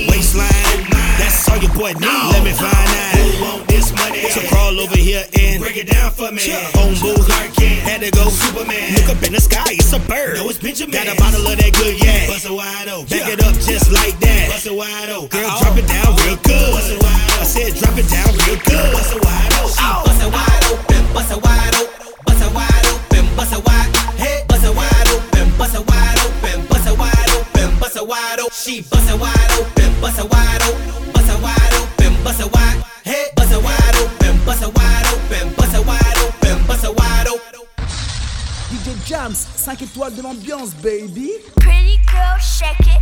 [0.09, 0.83] waistline.
[1.17, 2.25] That's all your boy need.
[2.33, 4.25] Let me find out who want this money.
[4.29, 6.43] So crawl over here and break it down for me.
[6.75, 7.29] Home booth,
[7.87, 8.93] had to go Superman.
[8.93, 10.37] Look up in the sky, it's a bird.
[10.37, 10.93] No, it's Benjamin.
[10.93, 12.27] Got a bottle of that good yak.
[12.27, 13.09] Bust it wide open.
[13.09, 14.49] Back it up just like that.
[14.51, 15.29] Bust it wide open.
[15.33, 16.71] Girl, drop it down real good.
[16.75, 17.41] Bust it wide open.
[17.41, 18.91] I said drop it down real good.
[18.93, 19.73] Bust it wide open.
[20.05, 21.96] Bust it wide open, bust it wide open,
[28.07, 28.51] it wide open.
[28.53, 32.53] She bust it wide open, bust it wide open, bust it wide open, bust it
[32.53, 36.85] wide, hey, bust it wide open, bust it wide open, bust it wide open, bust
[36.85, 37.61] it wide open.
[38.69, 41.31] DJ Jams, 5 étoiles de l'ambiance, baby.
[41.59, 43.01] Pretty girl, shake it.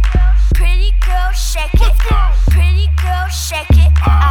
[0.54, 1.94] Pretty girl, shake it.
[2.50, 3.92] Pretty girl, shake it.
[4.08, 4.25] I it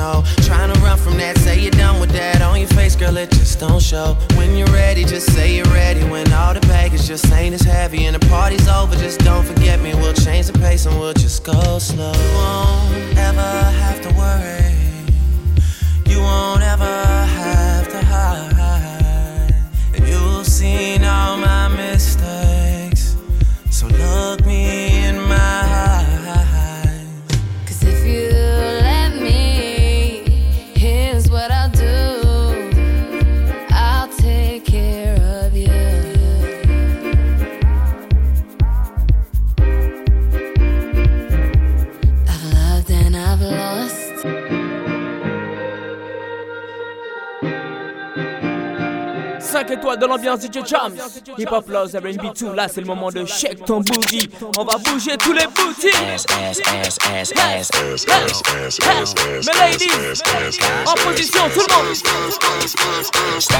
[0.00, 0.24] just.
[0.46, 2.42] Trying to run from that, say you're done with that.
[2.42, 4.16] On your face, girl, it just don't show.
[4.36, 6.02] When you're ready, just say you're ready.
[6.04, 9.80] When all the baggage just ain't as heavy and the party's over, just don't forget
[9.80, 9.94] me.
[9.94, 12.12] We'll change the pace and we'll just go slow.
[12.12, 13.50] You won't ever
[13.82, 14.74] have to worry.
[16.06, 16.96] You won't ever
[17.40, 19.54] have to hide.
[19.94, 21.02] And you've seen
[49.60, 50.94] 5 étoiles de l'ambiance DJ Jams.
[51.36, 54.30] Hip Hop Loves RB2, là c'est le moment de shake ton booty.
[54.56, 55.92] On va bouger tous les boutiques.
[59.46, 60.22] Mes ladies,
[60.86, 61.94] en position, tout le monde.
[63.38, 63.58] Stop.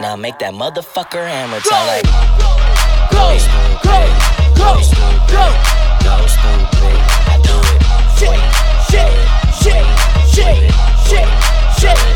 [0.00, 2.06] Now make that motherfucker hammer time like.
[3.10, 3.36] Go,
[3.82, 3.98] go,
[4.54, 4.74] go,
[5.32, 5.44] go,
[6.04, 7.00] go, stupid.
[7.26, 7.82] I do it.
[8.16, 8.46] Shake,
[8.90, 9.18] shake,
[9.60, 9.90] shake,
[10.32, 10.70] shake,
[11.08, 11.30] shake,
[11.80, 12.15] shake.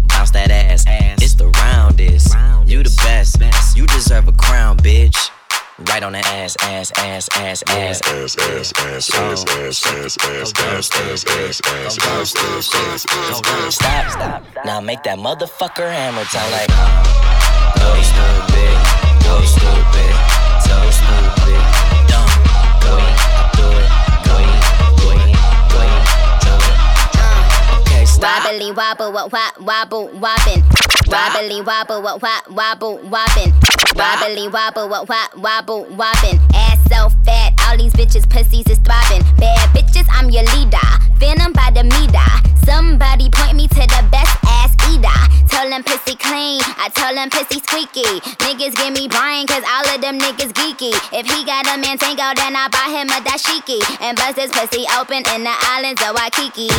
[0.21, 0.85] bounce that ass.
[0.85, 1.17] Ass.
[1.21, 2.35] It's the roundest.
[2.67, 3.75] You the best.
[3.75, 5.17] You deserve a crown, bitch.
[5.89, 10.17] Right on the ass, ass, ass, ass, ass, ass, ass, ass, ass, ass, ass, ass,
[10.21, 13.75] ass, ass, ass, ass, ass, ass, ass, ass.
[13.75, 14.43] Stop, stop.
[14.63, 16.69] Now make that motherfucker hammer time like.
[17.81, 18.77] Go stupid,
[19.25, 20.13] go stupid,
[20.61, 21.61] so stupid,
[22.05, 22.29] dumb.
[22.85, 23.20] Go
[28.21, 30.61] Wobbly wobble, wop, wobble, wobbin'.
[31.07, 33.51] Wobbly wobble, wop, wobble, wobbin'.
[33.95, 36.39] Wobbly wobble, wop, wobble, wobbin'.
[36.53, 39.23] Ass so fat, all these bitches pussies is throbbing.
[39.37, 40.77] Bad bitches, I'm your leader.
[41.17, 42.29] Venom by the meter.
[42.63, 45.30] Somebody point me to the best ass eater.
[45.51, 48.07] Tell them pussy clean, I tell them pussy squeaky.
[48.41, 50.95] Niggas give me Brian, cause all of them niggas geeky.
[51.11, 53.83] If he got a man tango, then I buy him a dashiki.
[54.01, 56.69] And bust his pussy open in the islands of Waikiki.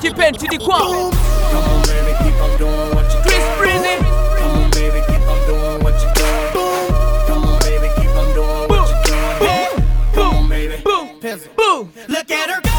[0.00, 0.78] Tu peines, tu dis quoi?
[0.78, 3.96] Come on, baby, keep on doing what you Chris Breezy.
[4.38, 6.88] Come on, baby, keep on doing what you doing.
[7.26, 8.96] Come on, baby, keep on doing what you
[9.40, 9.84] doing.
[10.14, 10.76] Come on, baby.
[10.84, 11.20] Boom,
[11.56, 11.92] boom.
[12.08, 12.69] Look at her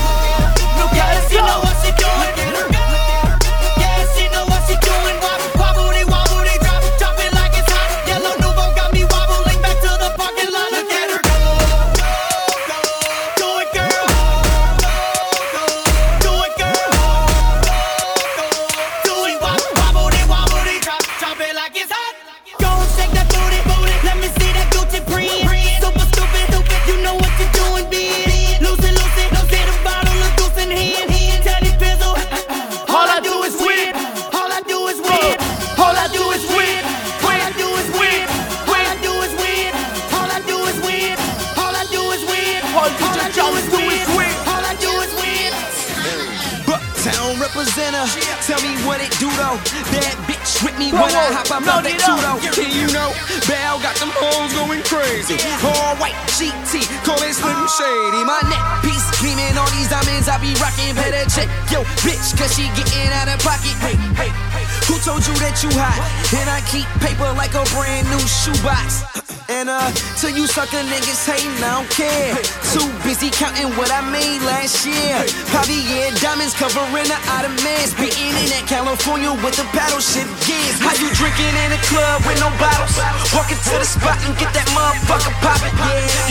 [50.64, 52.32] with me Whoa, when I hop out no, of that tudo.
[52.41, 53.09] And you know,
[53.49, 55.38] Bell got them hoes going crazy.
[55.66, 58.22] All white GT, call it Slim Shady.
[58.26, 60.93] My neck piece gleaming, all these diamonds I be rocking.
[60.97, 63.74] Better check yo bitch, cause she getting out of pocket.
[63.82, 64.66] Hey, hey, hey.
[64.89, 65.97] Who told you that you hot?
[66.34, 69.20] And I keep paper like a brand new shoebox.
[69.52, 72.39] And uh, till you sucker niggas hating, I don't care.
[72.72, 75.28] Too busy counting what I made last year.
[75.52, 77.91] Javier diamonds covering the Ottomans.
[77.91, 80.80] Spitting in that California with the paddle shit gears.
[80.80, 82.95] How you drinking in a club with no bottles?
[83.36, 85.76] Walking to the spot and get that motherfucker poppin'.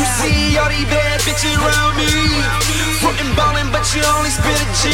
[0.01, 2.09] You see all these bad bitches around me.
[3.05, 4.89] Frontin' ballin', but you only spit a G.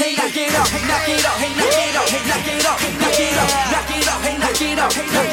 [0.00, 2.80] Hey, knock it off, knock it off, hey, knock it off, hey, knock it off,
[2.96, 5.31] knock it off, knock it off, knock it off, knock it off.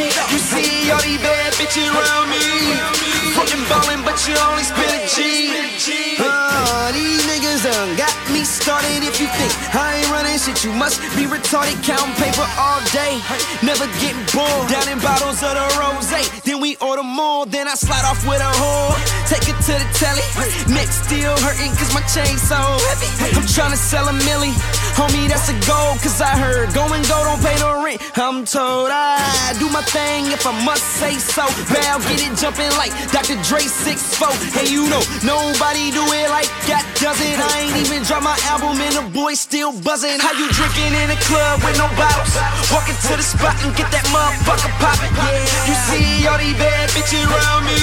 [3.70, 6.18] Ballin', but you only spit a G.
[6.20, 9.06] Uh, these niggas done got me started.
[9.06, 11.78] If you think I ain't running shit, you must be retarded.
[11.86, 13.22] Counting paper all day,
[13.64, 14.68] never getting bored.
[14.68, 16.10] Down in bottles of the rose,
[16.44, 17.46] then we order more.
[17.46, 18.98] Then I slide off with a whore,
[19.30, 20.26] take it to the telly.
[20.74, 22.58] Neck still hurting cause my chain's so
[22.90, 23.10] heavy.
[23.38, 24.52] I'm tryna sell a milli,
[25.00, 25.96] homie, that's a goal.
[26.04, 28.04] Cause I heard going go don't pay the rent.
[28.20, 31.48] I'm told I do my thing if I must say so.
[31.72, 33.40] Val get it jumping like Dr.
[33.48, 34.28] Dre 6'4.
[34.52, 37.40] Hey, you know, nobody do it like that does it.
[37.40, 40.20] I ain't even drop my album and the boy still buzzing.
[40.20, 42.36] How you drinking in a club with no bottles?
[42.68, 45.16] Walking to the spot and get that motherfucker poppin'.
[45.64, 47.80] You see all these bad bitches around me.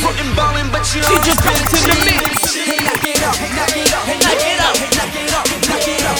[0.00, 2.54] Frontin' ballin', but you don't DJ spit Prince in the mix.
[2.54, 6.04] Hey, knock it up, knock it up, knock it up, knock it up, knock it
[6.06, 6.19] up,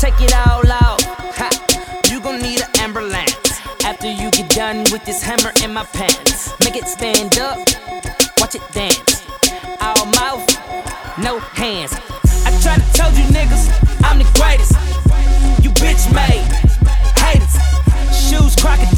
[0.00, 1.02] take it all out.
[1.38, 1.50] Ha,
[2.10, 3.34] you gon' need an ambulance
[3.84, 6.52] after you get done with this hammer in my pants.
[6.60, 7.58] Make it stand up,
[8.38, 9.22] watch it dance.
[9.80, 10.46] All mouth,
[11.18, 11.92] no hands.
[12.44, 13.70] I tried to tell you niggas,
[14.04, 14.72] I'm the greatest.
[15.62, 16.44] You bitch made
[17.18, 17.54] haters,
[18.12, 18.93] shoes crocodile.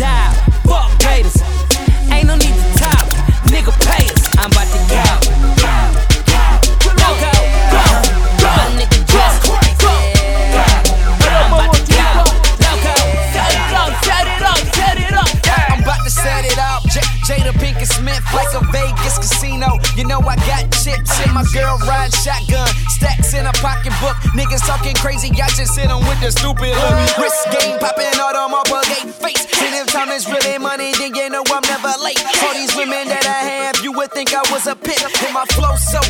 [17.97, 19.79] basement like a Vegas casino.
[19.97, 22.69] You know I got chips and my girl ride shotgun.
[22.89, 24.17] Stacks in a pocketbook.
[24.37, 25.31] Niggas talking crazy.
[25.31, 27.19] I just hit them with the stupid look.
[27.19, 28.83] Wrist game popping all on my a
[29.13, 29.47] face.
[29.63, 32.21] And if time is really money, then you know I'm never late.
[32.45, 35.03] All these women that I have, you would think I was a pit.
[35.03, 36.01] And my flow so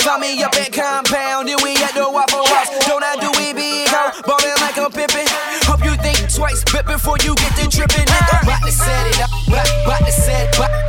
[0.00, 2.70] Call me up at compound, then we at the Waffle House.
[2.86, 4.10] Don't I do it big, ho?
[4.26, 5.26] Ballin' like I'm pippin'.
[5.64, 8.46] Hope you think twice, but before you get to trippin', nigga.
[8.46, 9.30] Bout to set it up,
[9.86, 10.85] bout to set, it up.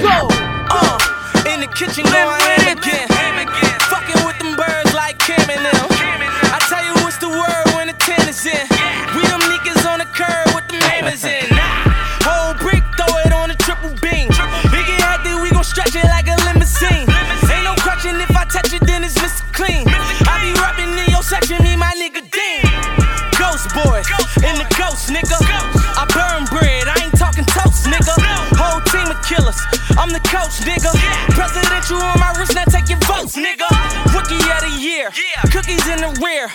[0.00, 0.28] go.
[0.72, 0.98] Uh,
[1.52, 2.39] in the kitchen, let
[35.48, 36.50] Cookies in the rear.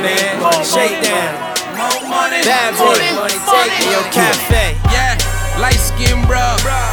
[0.00, 0.40] man.
[0.64, 1.52] Shakedown.
[2.44, 4.76] Bad boy, take me your cafe.
[4.92, 5.18] Yeah,
[5.58, 6.42] light skin bro.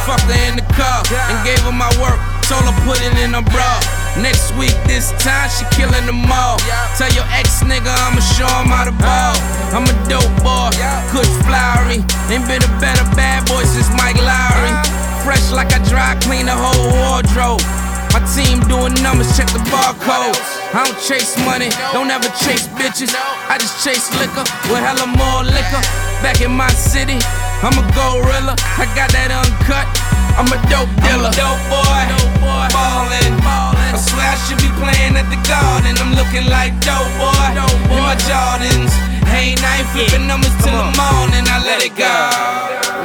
[0.04, 2.18] Fucked her in the car and gave her my work.
[2.50, 3.72] Told her put it in a bra.
[4.18, 6.58] Next week, this time, she killing them all.
[6.98, 9.38] Tell your ex nigga I'ma show him how to ball.
[9.70, 10.74] I'm a dope boy,
[11.14, 12.02] Kush Flowery.
[12.26, 14.74] Ain't been a better bad boy since Mike Lowrey.
[15.22, 17.62] Fresh like I dry clean the whole wardrobe.
[18.10, 20.59] My team doing numbers, check the barcode.
[20.70, 23.10] I don't chase money, don't ever chase bitches.
[23.50, 25.82] I just chase liquor with hella more liquor.
[26.22, 27.18] Back in my city,
[27.58, 28.54] I'm a gorilla.
[28.78, 29.90] I got that uncut.
[30.38, 31.26] I'm a dope dealer.
[31.26, 33.34] I'm a dope boy, ballin'.
[33.42, 35.98] I swear I should be playing at the garden.
[35.98, 37.50] I'm looking like dope boy.
[37.90, 38.94] In my Jordans.
[39.26, 41.50] Hey, night flipping numbers till the morning.
[41.50, 42.14] I let it go.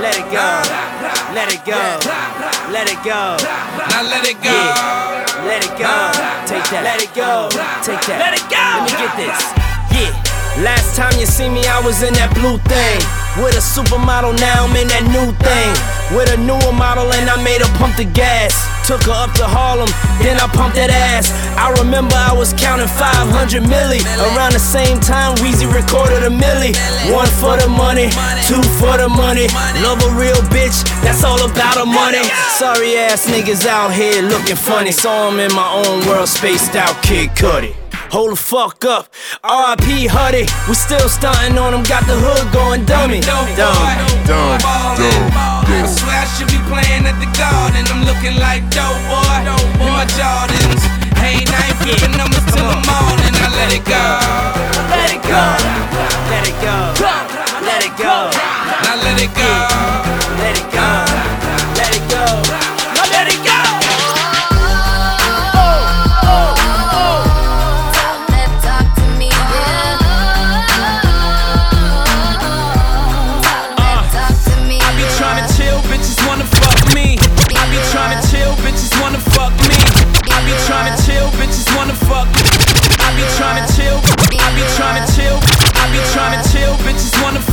[0.06, 0.48] Let it go.
[1.34, 1.82] Let it go.
[2.70, 3.42] Let it go.
[3.90, 4.54] Now let it go.
[5.50, 6.05] Let it go.
[6.66, 6.98] Take that.
[6.98, 7.46] Let it go.
[7.86, 8.18] Take that.
[8.18, 8.58] Let it go.
[8.58, 9.38] Let me get this.
[9.94, 10.10] Yeah.
[10.66, 12.98] Last time you see me, I was in that blue thing.
[13.38, 15.72] With a supermodel, now I'm in that new thing.
[16.18, 18.58] With a newer model, and I made her pump the gas.
[18.86, 19.90] Took her up to Harlem,
[20.22, 21.34] then I pumped that ass.
[21.58, 23.98] I remember I was counting 500 milli.
[24.22, 26.78] Around the same time, Weezy recorded a milli.
[27.10, 28.14] One for the money,
[28.46, 29.50] two for the money.
[29.82, 32.22] Love a real bitch, that's all about the money.
[32.62, 34.92] Sorry ass niggas out here looking funny.
[34.92, 37.85] Saw 'em in my own world, spaced out Kid Cudi.
[38.16, 39.12] Hold the fuck up.
[39.44, 40.48] RIP Huddy.
[40.72, 43.20] We still stunting on them, got the hood going dummy.
[43.20, 43.76] Dumb, dumb,
[44.24, 47.84] dumb, I swear I should be playing at the garden.
[47.92, 49.52] I'm looking like dope boy.
[49.84, 50.80] In my Jordans.
[51.20, 53.36] Hey, night flipping numbers till the morning.
[53.36, 54.00] I let it go.
[54.96, 55.44] Let it go.
[56.32, 56.76] Let it go.
[57.68, 58.32] Let it go.
[58.32, 59.52] Now let it go.
[60.40, 61.35] Let it go.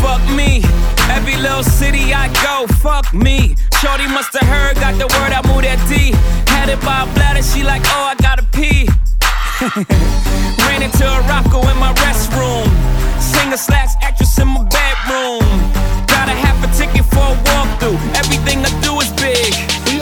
[0.02, 0.60] Fuck me.
[1.08, 3.54] Every little city I go, fuck me.
[3.80, 6.12] Shorty musta heard, got the word, I moved that D.
[6.50, 8.90] Had it by a bladder, she like, oh, I gotta pee.
[10.66, 12.66] Ran into a rocko in my restroom.
[13.22, 15.46] Singer slash actress in my bedroom.
[16.10, 17.98] Got a half a ticket for a walkthrough.
[18.18, 18.81] Everything I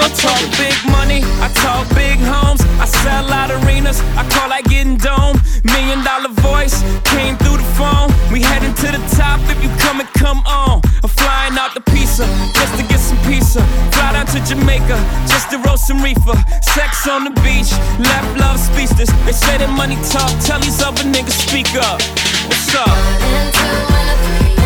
[0.00, 2.60] I talk big money, I talk big homes.
[2.80, 5.36] I sell out arenas, I call like getting dome.
[5.64, 8.08] Million dollar voice came through the phone.
[8.32, 10.80] We heading to the top if you come and come on.
[11.04, 12.24] I'm flying out the pizza
[12.56, 13.60] just to get some pizza.
[13.92, 14.96] Fly down to Jamaica
[15.28, 16.36] just to roast some reefer.
[16.62, 17.70] Sex on the beach,
[18.00, 19.12] left love speechless.
[19.28, 22.00] They say that money talk, tell these other niggas speak up.
[22.48, 24.59] What's up?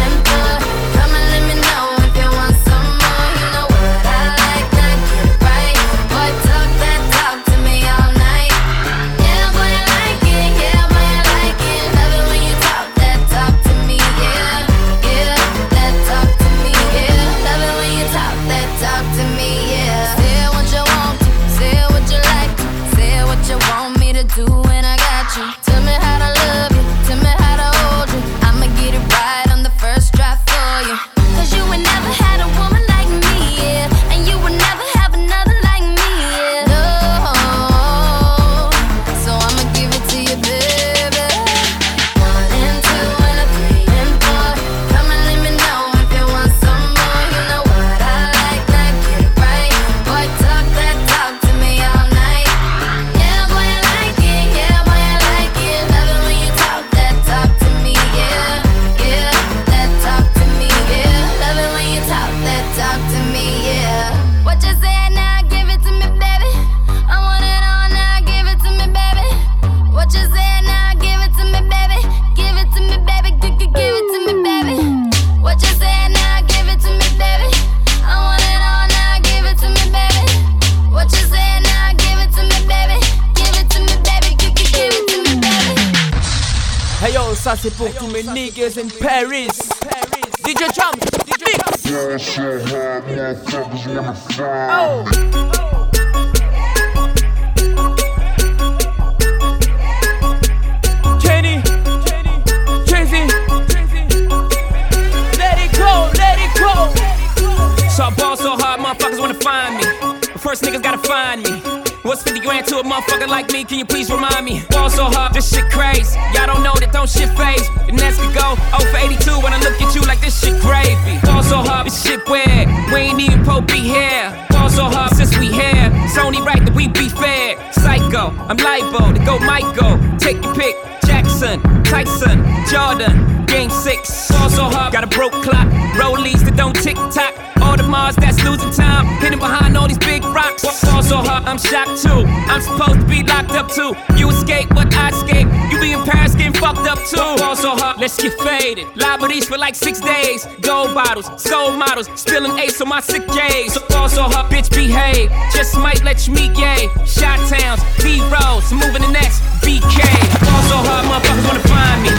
[149.75, 150.47] Like six days.
[150.61, 153.75] Gold bottles, soul models, spilling ace on my sick days.
[153.75, 155.35] So fall so hard, bitch, behave.
[155.51, 156.87] Just might let you meet gay.
[157.03, 159.99] Shot towns, B roads, moving the next BK.
[160.47, 162.11] Fall so hard, motherfuckers wanna find me.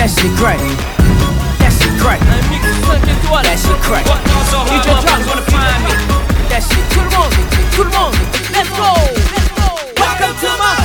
[0.00, 0.56] That shit great.
[1.60, 2.24] That shit great.
[2.24, 2.40] That
[3.60, 4.06] shit great.
[4.08, 5.04] Fall so hard, DJ Jams.
[5.04, 5.92] motherfuckers wanna find me.
[6.48, 6.84] That shit.
[6.88, 7.36] Tout le monde,
[7.76, 8.16] tout le monde.
[8.48, 8.88] Let's go.
[9.28, 9.68] Let's go.
[10.00, 10.83] Welcome to my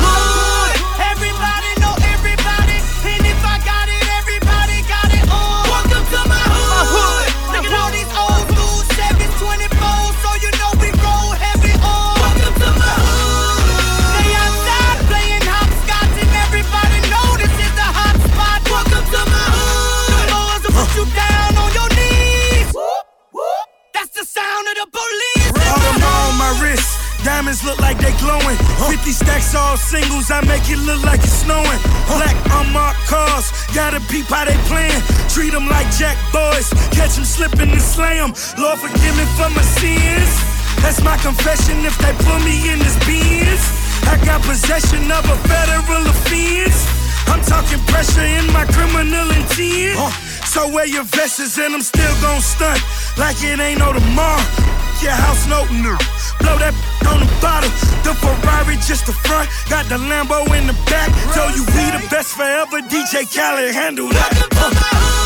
[27.50, 28.58] Diamonds look like they glowing.
[28.94, 31.82] 50 stacks all singles, I make it look like it's snowing.
[32.06, 35.02] Black unmarked cars, gotta peep how they playing.
[35.34, 38.38] Treat them like jack boys, catch them slipping and slay them.
[38.62, 40.30] Lord forgive me for my sins.
[40.86, 43.66] That's my confession if they put me in this beans.
[44.06, 46.86] I got possession of a federal offense.
[47.34, 49.98] I'm talking pressure in my criminal intent.
[50.46, 52.78] So wear your vests and I'm still gon' stunt
[53.18, 54.89] like it ain't no tomorrow.
[55.02, 55.96] Your house no no.
[56.40, 56.76] Blow that
[57.08, 57.70] on the bottle.
[58.04, 59.50] The Ferrari just the front.
[59.70, 61.10] Got the Lambo in the back.
[61.34, 62.82] Tell you we the best forever.
[62.82, 64.50] DJ Khaled handle that.
[64.52, 65.19] Uh.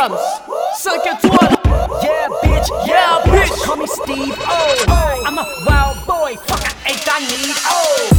[0.00, 0.40] Jams.
[0.82, 1.58] 5 étoiles.
[2.02, 2.68] Yeah, bitch.
[2.86, 3.62] Yeah, bitch.
[3.64, 6.36] Call me Steve Oh, I'm a wild boy.
[6.46, 7.54] Fuck, I ain't got need.
[7.66, 8.09] Oh.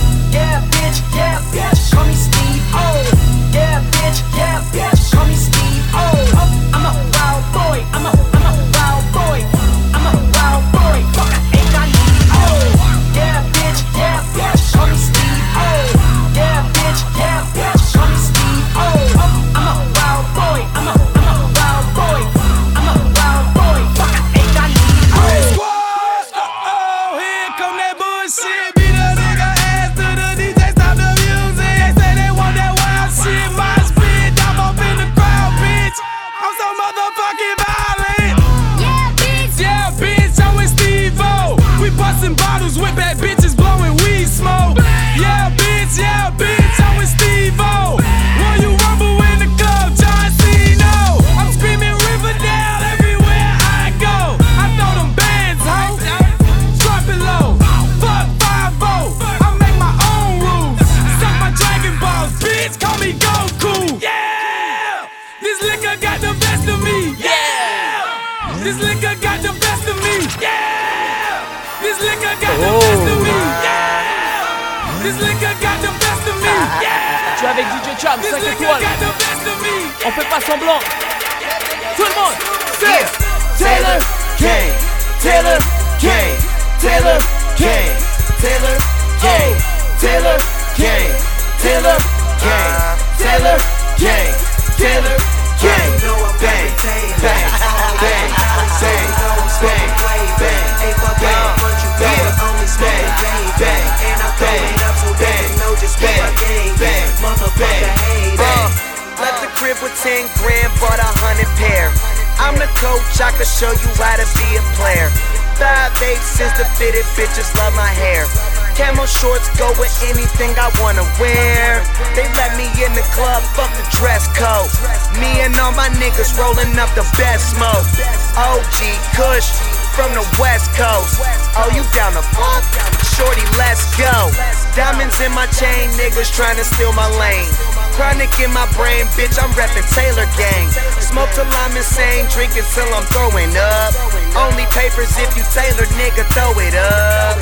[138.44, 140.70] In my brain, bitch, I'm reppin' Taylor Gang.
[140.98, 143.94] Smoke till I'm insane, drink until I'm throwing up.
[144.34, 147.38] Only papers if you Taylor, nigga, throw it up.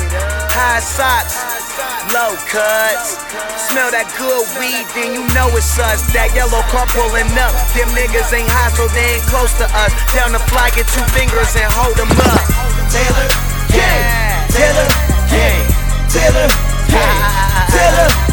[0.52, 1.40] High socks,
[2.12, 3.16] low cuts.
[3.72, 6.04] Smell that good weed, then you know it's us.
[6.12, 7.52] That yellow car pulling up.
[7.72, 9.92] Them niggas ain't high, so they ain't close to us.
[10.12, 12.44] Down the fly, get two fingers and hold them up.
[12.92, 13.28] Taylor
[13.72, 14.04] Gang,
[14.52, 14.88] Taylor
[15.32, 15.64] Gang,
[16.12, 16.48] Taylor
[16.92, 17.20] Gang,
[17.72, 18.30] Taylor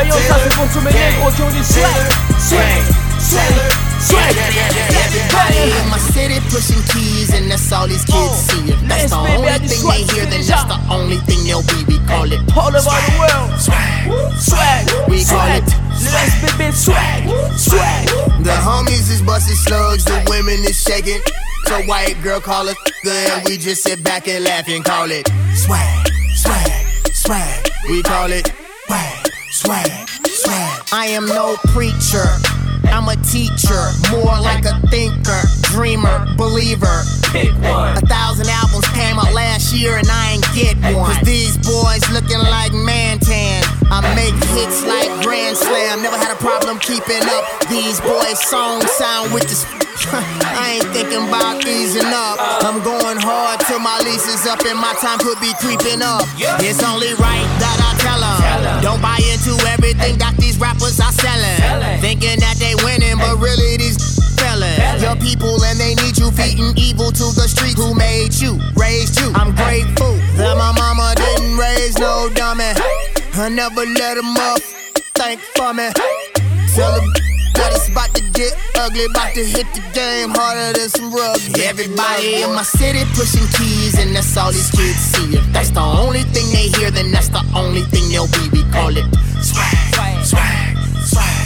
[0.00, 1.92] Ellos hacen con su merengue, Johnny Swag,
[2.40, 2.82] swag,
[3.20, 3.54] swag,
[4.00, 4.34] swag.
[4.34, 5.04] Yeah, yeah, yeah.
[5.04, 8.72] Everybody in my city pushing keys, and that's all these kids uh, see.
[8.72, 11.84] If that's the only thing they hear, then that's the only thing they'll be.
[11.86, 13.60] We call it all over the world.
[13.60, 14.08] Swag,
[14.40, 15.62] swag, we call swag.
[15.62, 17.22] it Let's be swag,
[17.56, 18.06] swag.
[18.42, 21.20] The homies is busting slugs, the women is shaking.
[21.66, 25.10] So white girl call it good, and we just sit back and laugh and call
[25.10, 27.68] it swag, swag, swag.
[27.88, 28.52] We call it
[28.86, 30.82] swag, swag, swag.
[30.92, 32.24] I am no preacher.
[32.88, 37.04] I'm a teacher, more like a thinker, dreamer, believer.
[37.30, 37.96] Pick one.
[37.96, 41.08] A thousand albums came out last year and I ain't get one.
[41.12, 43.62] Cause these boys looking like Mantan.
[43.92, 46.02] I make hits like Grand Slam.
[46.02, 47.44] Never had a problem keeping up.
[47.68, 49.64] These boys' songs sound with this.
[50.12, 52.36] I ain't thinking about easing up.
[52.64, 56.26] I'm going hard till my lease is up and my time could be creeping up.
[56.60, 58.61] It's only right that I tell them.
[58.82, 62.00] Don't buy into everything that these rappers are selling.
[62.00, 64.12] Thinking that they winning, but really these.
[65.00, 67.74] Your people and they need you feeding evil to the street.
[67.74, 68.58] Who made you?
[68.74, 69.32] Raised you.
[69.34, 72.72] I'm grateful that my mama didn't raise no dummy.
[73.34, 74.60] I never let them up.
[75.14, 75.88] Thank for me.
[76.74, 77.00] Tell
[77.62, 81.12] them that it's about to get ugly, about to hit the game harder than some
[81.12, 81.62] rugby.
[81.62, 85.36] Everybody in my city pushing keys, and that's all these kids see.
[85.36, 88.50] If that's the only thing they hear, then that's the only thing they'll be.
[88.50, 89.06] We call it
[89.42, 90.76] swag, swag, swag.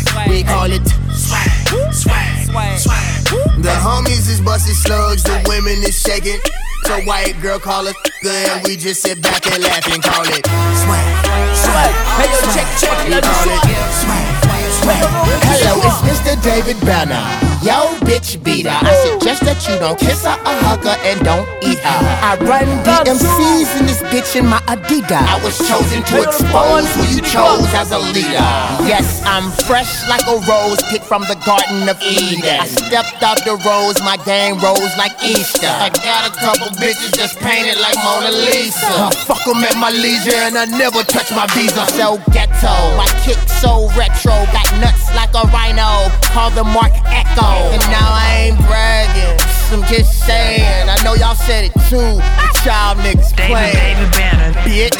[0.09, 0.29] swag.
[0.29, 1.51] We call it swag,
[1.93, 2.79] swag, swag.
[2.79, 3.63] swag.
[3.63, 6.41] The homies is busting slugs, the women is shaking.
[6.85, 10.25] So white girl call it good, and we just sit back and laugh and call
[10.25, 11.09] it swag,
[11.57, 11.93] swag.
[12.21, 14.46] Hey yo, check, check, We call it swag.
[14.89, 16.41] Hello, it's Mr.
[16.43, 17.56] David Banner.
[17.65, 18.71] Yo, bitch beater.
[18.71, 22.01] I suggest that you don't kiss her or hug her and don't eat her.
[22.23, 25.25] I run DMCs in this bitch in my Adidas.
[25.25, 28.47] I was chosen to expose who you chose as a leader.
[28.87, 32.45] Yes, I'm fresh like a rose picked from the Garden of Eden.
[32.45, 35.67] I stepped out the rose, my game rose like Easter.
[35.67, 39.11] I got a couple bitches just painted like Mona Lisa.
[39.11, 41.83] I fuck 'em at my leisure and I never touch my visa.
[41.99, 46.13] So ghetto, my kick so retro, got nuts like a rhino.
[46.31, 47.46] Call the Marc Ecko.
[47.73, 49.39] And now I ain't bragging.
[49.73, 50.89] I'm just saying.
[50.89, 52.19] I know y'all said it too.
[52.19, 53.75] The child niggas playing.
[53.75, 54.53] David Banner.
[54.61, 54.97] Bitch.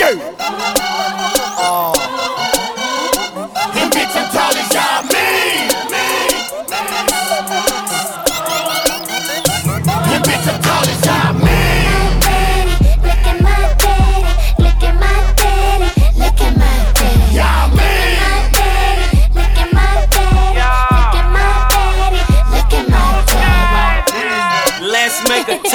[0.00, 0.34] Yeah.
[1.64, 2.01] Oh.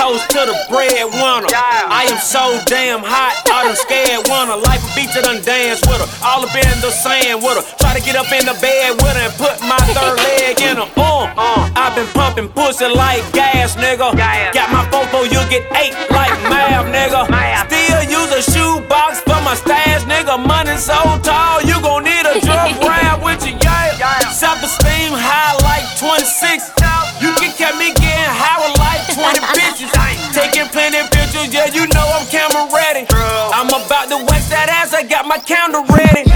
[0.08, 1.52] Toast to the breadwinner.
[1.52, 4.56] I am so damn hot, I done scared winner.
[4.56, 6.10] Life a beat to done dance with her.
[6.24, 7.66] All up in the sand with her.
[7.80, 10.80] Try to get up in the bed with her and put my third leg in
[10.80, 10.88] her.
[10.96, 14.16] Uh, I've been pumping pussy like gas, nigga.
[14.56, 17.28] Got my fofo, you get eight like math, nigga.
[17.68, 20.40] Still use a shoebox for my stash, nigga.
[20.40, 24.32] Money so tall, you gon' need a drug rap with you, yeah.
[24.32, 26.78] Self-esteem high like 26.
[27.20, 29.97] You can catch me getting high with like 20 bitches.
[30.38, 33.08] Taking plenty pictures, yeah, you know I'm camera ready.
[33.10, 36.30] I'm about to wax that ass, I got my counter ready.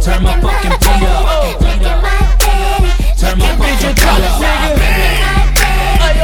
[0.00, 1.60] Turn my fucking beat up.
[3.20, 4.40] Turn my fucking beat up.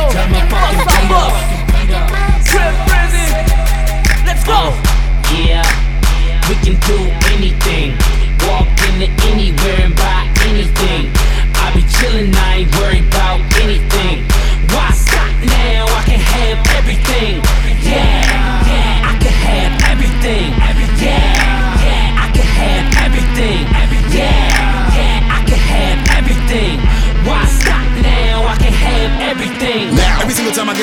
[0.09, 1.37] Turn my fucking beat up.
[4.25, 4.73] Let's go.
[5.37, 5.61] Yeah,
[6.49, 7.22] we can do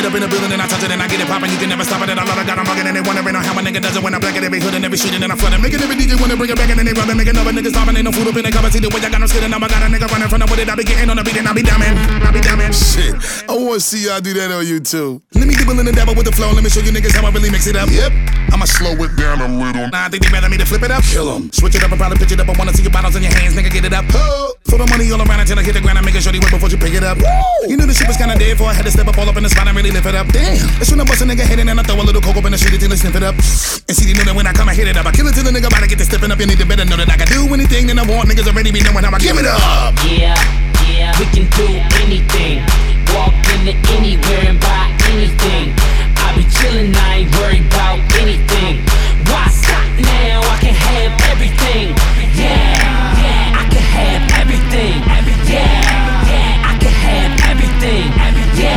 [0.10, 1.70] up in the building and I touch it and I get it poppin', you can
[1.70, 2.10] never stop it.
[2.10, 3.96] And I love it, got them bugging and they wondering on how my nigga does
[3.96, 5.62] it when I black it every hood and every street and then I flood it.
[5.62, 7.70] Making every DJ wanna bring it back and then they rub it, making other niggas
[7.78, 7.96] stopping.
[7.96, 8.74] Ain't no food up in the cupboard.
[8.74, 9.54] See the way I got them skidding.
[9.54, 10.70] Now I got a nigga running from the it.
[10.70, 11.94] I be getting on the beat and I be dumbing.
[12.26, 12.74] I be dumbing.
[12.74, 13.14] Shit,
[13.46, 15.22] I wanna see y'all do that on YouTube.
[15.40, 16.52] Let me dibble in the devil with the flow.
[16.52, 17.88] Let me show you niggas how I really mix it up.
[17.88, 18.12] Yep,
[18.52, 19.88] I'ma slow it down a little.
[19.88, 21.02] Nah, I think they better me to flip it up.
[21.08, 21.48] Kill 'em.
[21.56, 22.50] Switch it up and probably pitch it up.
[22.50, 23.72] I wanna see your bottles in your hands, nigga.
[23.72, 24.04] Get it up.
[24.14, 24.52] Oh.
[24.68, 25.98] Throw the money all around until I hit the ground.
[25.98, 27.18] I'm making sure they wait before you pick it up.
[27.68, 29.38] You knew the shit was kinda dead for I had to step up all up
[29.38, 30.28] in the spot and really lift it up.
[30.28, 30.60] Damn.
[30.76, 32.46] That's when I bust a nigga head in and I throw a little coke up
[32.46, 33.36] in the street until they sniff it up.
[33.88, 35.06] And see, they know that when I come, I hit it up.
[35.08, 36.40] I kill it till the nigga about to get to stepping up.
[36.40, 38.28] You need to better know that I can do anything that I want.
[38.28, 39.96] Niggas already be knowing how I give it up.
[40.04, 40.36] Yeah,
[40.84, 41.66] yeah, we can do
[42.04, 42.62] anything.
[43.16, 45.29] Walk into anywhere and buy anything.
[45.38, 48.82] I be chillin', I ain't worried about anything.
[49.30, 51.94] Why stop now, I can have everything.
[52.34, 52.50] Yeah,
[53.22, 54.98] yeah, I can have everything.
[55.46, 55.70] Yeah,
[56.26, 58.10] yeah, I can have everything.
[58.58, 58.74] Yeah,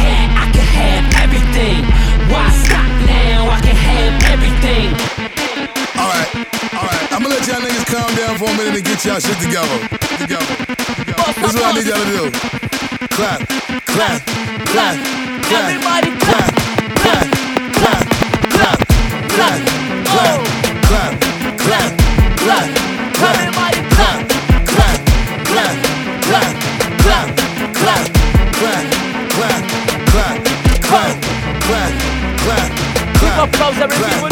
[0.00, 1.84] yeah, I can have everything.
[2.32, 3.52] Why stop now?
[3.52, 4.88] I can have everything.
[6.00, 6.28] Alright,
[6.72, 7.04] alright.
[7.12, 9.76] I'm gonna let y'all niggas calm down for a minute and get y'all shit together.
[10.16, 10.56] Together.
[11.36, 12.24] This is what I need y'all to do.
[13.12, 13.44] Clap,
[13.84, 14.24] clap,
[14.72, 15.31] clap.
[15.54, 16.54] Everybody clap,
[17.00, 17.28] clap,
[17.76, 18.04] clap,
[18.48, 18.78] clap, clap,
[19.28, 19.58] clap,
[20.08, 20.40] clap,
[20.88, 21.12] clap,
[21.58, 21.92] clap,
[22.40, 22.68] clap.
[23.22, 24.18] Everybody clap,
[24.72, 24.98] clap,
[25.44, 25.76] clap, clap,
[26.24, 26.56] clap,
[27.02, 27.28] clap,
[27.74, 28.08] clap,
[29.82, 31.14] clap, clap, clap,
[31.60, 31.92] clap,
[32.42, 32.68] clap.
[33.20, 34.31] Keep up close, everything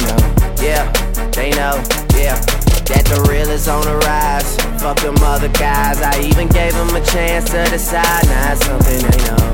[1.61, 2.41] Yeah, know, yeah.
[2.89, 4.55] That the real is on the rise.
[4.81, 6.01] Fuck them other guys.
[6.01, 8.25] I even gave them a chance to decide.
[8.25, 9.45] Now it's something they know.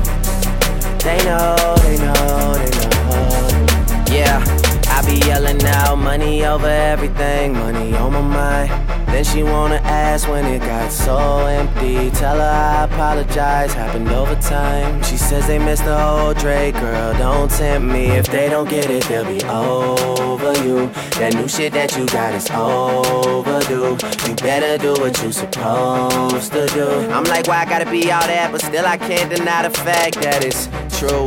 [1.04, 4.06] They know, they know, they know.
[4.08, 4.40] Yeah,
[4.88, 8.87] I be yelling out money over everything, money on my mind.
[9.08, 12.10] Then she wanna ask when it got so empty.
[12.10, 15.02] Tell her I apologize, happened over time.
[15.02, 17.12] She says they missed the whole Drake, girl.
[17.14, 18.06] Don't tempt me.
[18.06, 20.86] If they don't get it, they'll be over you.
[21.18, 23.96] That new shit that you got is overdue.
[24.28, 26.88] You better do what you supposed to do.
[27.10, 28.52] I'm like, why I gotta be all that?
[28.52, 31.26] But still, I can't deny the fact that it's true.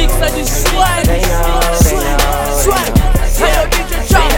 [0.00, 1.04] mix a du swag.
[1.04, 2.88] They know, they know, Swag.
[3.36, 4.30] Hey, yo, DJ Chop.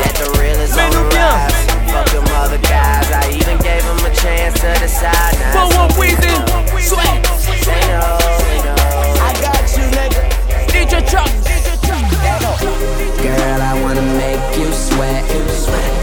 [0.00, 1.60] That the real is on the rise.
[1.92, 3.08] Fuck them other guys.
[3.12, 5.36] I even gave them a chance to decide.
[5.36, 6.96] Now For it's one something reason.
[6.96, 7.20] Swag.
[7.68, 8.16] They know,
[8.48, 9.28] they know.
[9.28, 10.20] I got you, nigga.
[10.72, 11.28] DJ Chop.
[13.20, 15.24] Girl, I wanna make you sweat.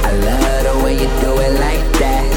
[0.06, 2.30] I love the way you do it like that.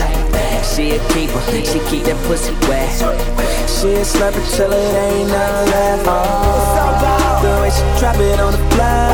[0.64, 3.51] She a keeper, she keep that pussy wet.
[3.72, 6.04] She a slurper till it ain't none left.
[6.06, 9.08] Oh, the way she drop it on the floor.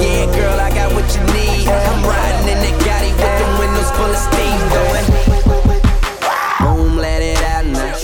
[0.00, 1.66] Yeah, girl, I got what you need.
[1.66, 5.06] I'm riding in that Gotti with the windows full of steam going.
[6.60, 7.96] Boom, let it out now.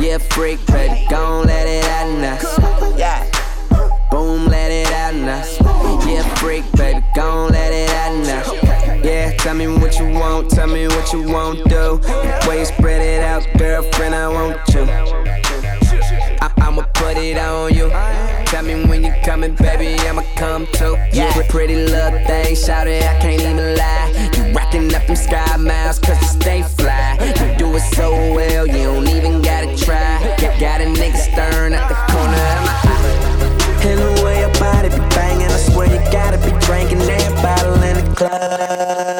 [0.00, 2.38] Yeah, freak, baby, gon' let it out now.
[2.96, 3.24] Yeah.
[4.10, 5.42] Boom, let it out now.
[6.06, 7.53] Yeah, freak, baby, gon'
[9.44, 12.00] tell me what you want, tell me what you won't do.
[12.48, 14.84] Way you spread it out, girlfriend, I want you.
[16.40, 17.90] I- I'ma put it on you.
[18.46, 20.96] Tell me when you coming, baby, I'ma come too.
[21.12, 24.30] You a pretty little thing, shout it, I can't even lie.
[24.34, 27.18] You rocking up them sky miles, cause you stay fly.
[27.20, 30.20] You do it so well, you don't even gotta try.
[30.40, 33.34] Got, got a nigga stern at the corner of my eye.
[33.88, 37.82] And the way your body be banging, I swear you gotta be drinking that bottle
[37.82, 39.13] in the club.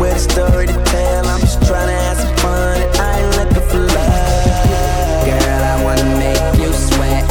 [0.00, 3.36] With a story to tell, I'm just trying to have some fun, and I ain't
[3.38, 5.24] looking for love.
[5.24, 7.24] Girl, I wanna make you sweat.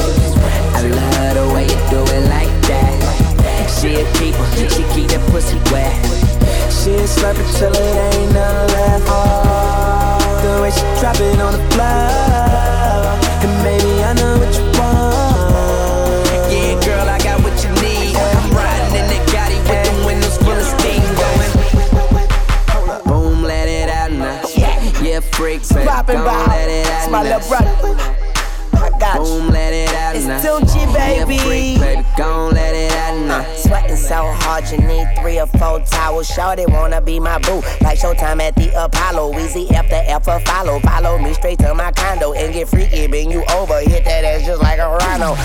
[0.73, 2.95] I love the way you do it like that.
[3.69, 5.93] She a keeper, she keep that pussy wet.
[6.71, 9.05] She a slurper till it ain't none left.
[9.07, 11.93] Oh, the way she drop it on the floor.
[13.43, 14.42] And baby, I know
[25.43, 25.85] freak, baby.
[25.87, 27.35] Poppin' Gon' let it It's out my now.
[27.35, 28.13] little brother.
[28.73, 29.21] I got you.
[29.23, 30.39] Boom, let it out It's now.
[30.39, 31.37] Tunechi, baby.
[31.39, 32.05] Freak, baby.
[32.17, 33.39] Gon' let it out now.
[33.39, 36.27] Uh, sweating so hard, you need three or four towels.
[36.27, 39.37] Shorty wanna be my boo, like Showtime at the Apollo.
[39.39, 40.79] Easy after F for follow.
[40.79, 43.07] Follow me straight to my condo and get freaky.
[43.07, 45.35] Bring you over, hit that ass just like a rhino.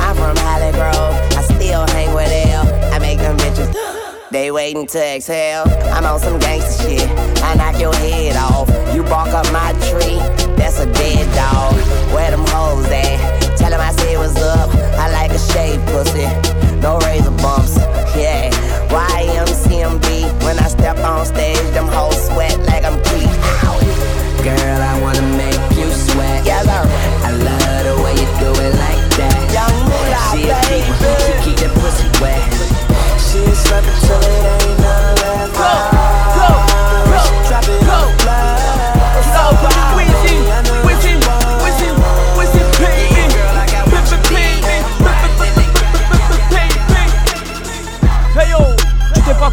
[0.00, 2.94] I'm from Holly Grove, I still hang with L.
[2.94, 3.74] I make them bitches.
[4.30, 5.64] They waiting to exhale.
[5.94, 7.08] I'm on some gangster shit.
[7.42, 8.68] I knock your head off.
[9.08, 10.18] Bark up my tree.
[10.56, 11.74] That's a dead dog.
[12.12, 13.56] Where them hoes at?
[13.56, 14.68] Tell 'em I said what's up.
[14.98, 16.26] I like a shaved pussy.
[16.80, 17.76] No razor bumps.
[18.14, 18.50] Yeah.
[18.90, 20.06] YMCMB.
[20.44, 23.36] When I step on stage, them hoes sweat like I'm Keith.
[24.44, 26.44] Girl, I wanna make you sweat.
[26.44, 26.84] Yes, sir.
[27.28, 29.38] I love the way you do it like that.
[29.56, 30.92] Young Mula, She a baby.
[31.24, 32.42] she keep that pussy wet.
[33.26, 33.84] She slap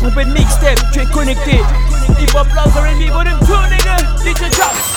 [0.05, 1.59] trompé de mixtape, tu es connecté.
[2.19, 3.97] Hip Hop Loves R&B, volume 2, nigga.
[4.23, 4.94] DJ Chops.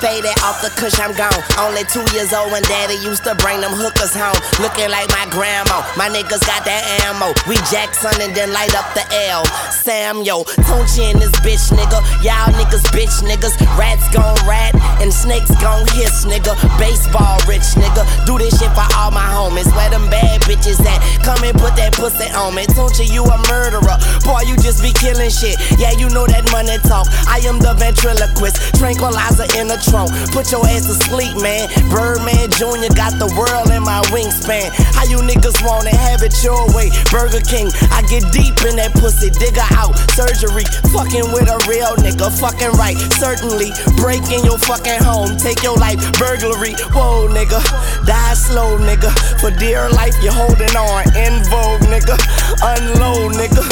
[0.00, 1.28] Faded off the cush, I'm gone.
[1.60, 4.40] Only two years old when daddy used to bring them hookers home.
[4.56, 5.84] Looking like my grandma.
[5.92, 7.36] My niggas got that ammo.
[7.44, 9.44] We Jackson and then light up the L.
[9.68, 12.00] Sam, yo, Tunechi and this bitch, nigga.
[12.24, 13.52] Y'all niggas, bitch niggas.
[13.76, 14.72] Rats gon' rat
[15.04, 16.56] and snakes gon' hiss, nigga.
[16.80, 18.00] Baseball rich, nigga.
[18.24, 19.68] Do this shit for all my homies.
[19.76, 20.96] Where them bad bitches at?
[21.28, 22.64] Come and put that pussy on me.
[22.72, 24.00] Tunechi, you a murderer.
[24.24, 25.60] Boy, you just be killing shit.
[25.76, 27.04] Yeah, you know that money talk.
[27.28, 28.80] I am the ventriloquist.
[28.80, 30.10] Tranquilizer in the trunk.
[30.30, 31.66] Put your ass to sleep, man.
[31.90, 32.94] Birdman Jr.
[32.94, 34.70] got the world in my wingspan.
[34.94, 36.88] How you niggas wanna Have it your way.
[37.10, 39.28] Burger King, I get deep in that pussy.
[39.28, 39.98] Digger out.
[40.14, 40.64] Surgery.
[40.94, 42.30] Fucking with a real nigga.
[42.40, 42.96] Fucking right.
[43.18, 43.74] Certainly.
[43.98, 45.36] Break in your fucking home.
[45.36, 45.98] Take your life.
[46.16, 46.78] Burglary.
[46.94, 47.58] Whoa, nigga.
[48.06, 49.10] Die slow, nigga.
[49.40, 51.02] For dear life, you're holding on.
[51.18, 52.16] In vogue, nigga.
[52.62, 53.64] Unload, nigga.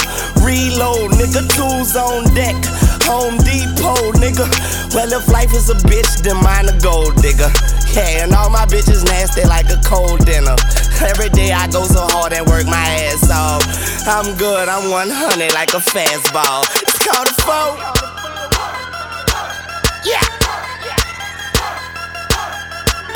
[0.42, 1.46] Reload, nigga.
[1.54, 2.58] Tools on deck.
[3.08, 4.44] Home Depot, nigga.
[4.94, 7.48] Well, if life is a bitch, then mine a gold digger.
[7.96, 10.56] Yeah, and all my bitches nasty like a cold dinner.
[11.00, 13.64] Every day I go so hard and work my ass off.
[14.06, 16.64] I'm good, I'm 100 like a fastball.
[16.82, 17.76] It's called a foe.
[20.04, 20.20] Yeah.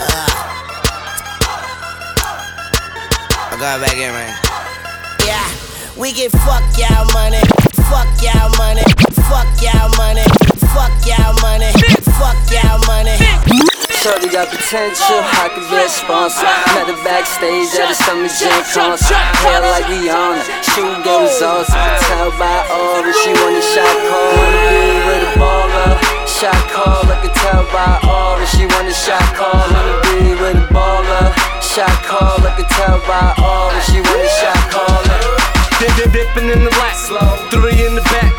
[0.00, 0.28] Uh.
[3.50, 4.51] I got back in, man.
[6.02, 7.38] We get fuck y'all money,
[7.86, 8.82] fuck y'all money,
[9.30, 10.26] fuck y'all money,
[10.74, 11.70] fuck y'all money,
[12.18, 13.14] fuck y'all money.
[14.02, 16.50] Shorty got potential, I could be a sponsor.
[16.74, 19.14] Met her backstage at a Summer Jam concert.
[19.46, 20.42] Hair like Rihanna,
[20.74, 21.70] shoot get results.
[21.70, 24.26] Tell by all that she want a shot call.
[24.42, 27.06] Wanna be with a baller, shot call.
[27.06, 29.54] I can tell by all that she want a shot call.
[29.70, 31.30] Wanna be with a baller,
[31.62, 32.42] shot call.
[32.42, 35.41] I can tell by all that she want a shot call.
[35.82, 36.94] Dip, dip, dipping in the lap,
[37.50, 38.30] three in the back,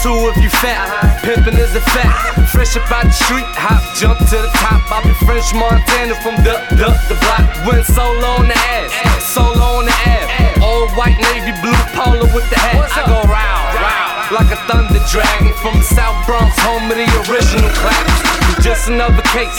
[0.00, 1.20] two if you fat.
[1.20, 2.48] Pimping is a fact.
[2.48, 4.80] Fresh up out the street, hop, jump to the top.
[4.88, 7.44] I be French Montana from the the the block.
[7.68, 8.96] Went solo on the ass,
[9.28, 10.56] solo on the ass.
[10.64, 12.88] All white navy blue polo with the hat.
[12.88, 17.04] I go round, round like a thunder dragon from the South Bronx, home of the
[17.28, 18.64] original claps.
[18.64, 19.52] Just another case,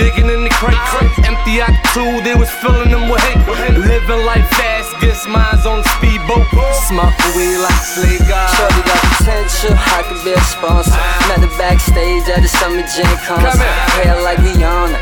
[0.00, 0.80] digging in the crates.
[1.20, 3.76] Empty out the two, they was filling them with hate.
[3.76, 5.88] Living life fast, gets mines on the
[6.28, 6.74] speedboat.
[6.88, 8.48] Smoking weed like God.
[8.56, 10.96] Shorty got potential, I could be a sponsor.
[11.28, 13.60] Met her backstage at a Summer Jam concert.
[14.00, 14.96] Hair like Rihanna,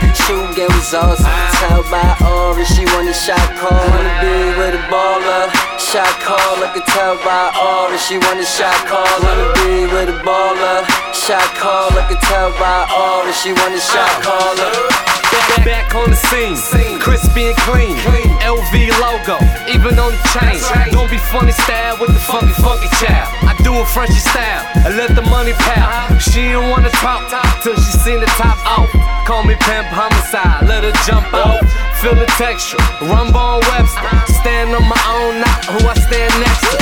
[0.55, 1.23] get results.
[1.23, 3.71] I can tell by all that she want a shot call.
[3.71, 6.63] Wanna be with a baller, shot call.
[6.63, 9.07] I can tell by all that she want a shot call.
[9.23, 11.91] Wanna be with a baller, shot call.
[11.95, 15.16] I can tell by all that she want a shot call.
[15.37, 16.57] Back, back on the scene,
[16.99, 17.97] crispy and clean.
[18.41, 19.37] LV logo,
[19.69, 20.57] even on the chain.
[20.93, 23.29] Don't be funny style with the funky, funky child.
[23.45, 26.19] I do it Frenchy style, I let the money pal.
[26.19, 27.29] She didn't wanna talk
[27.63, 28.91] till she seen the top off.
[29.27, 31.61] Call me pimp homicide, let her jump off.
[32.01, 34.33] Feel the texture, Rumble on Webster.
[34.41, 36.79] Stand on my own, not who I stand next to.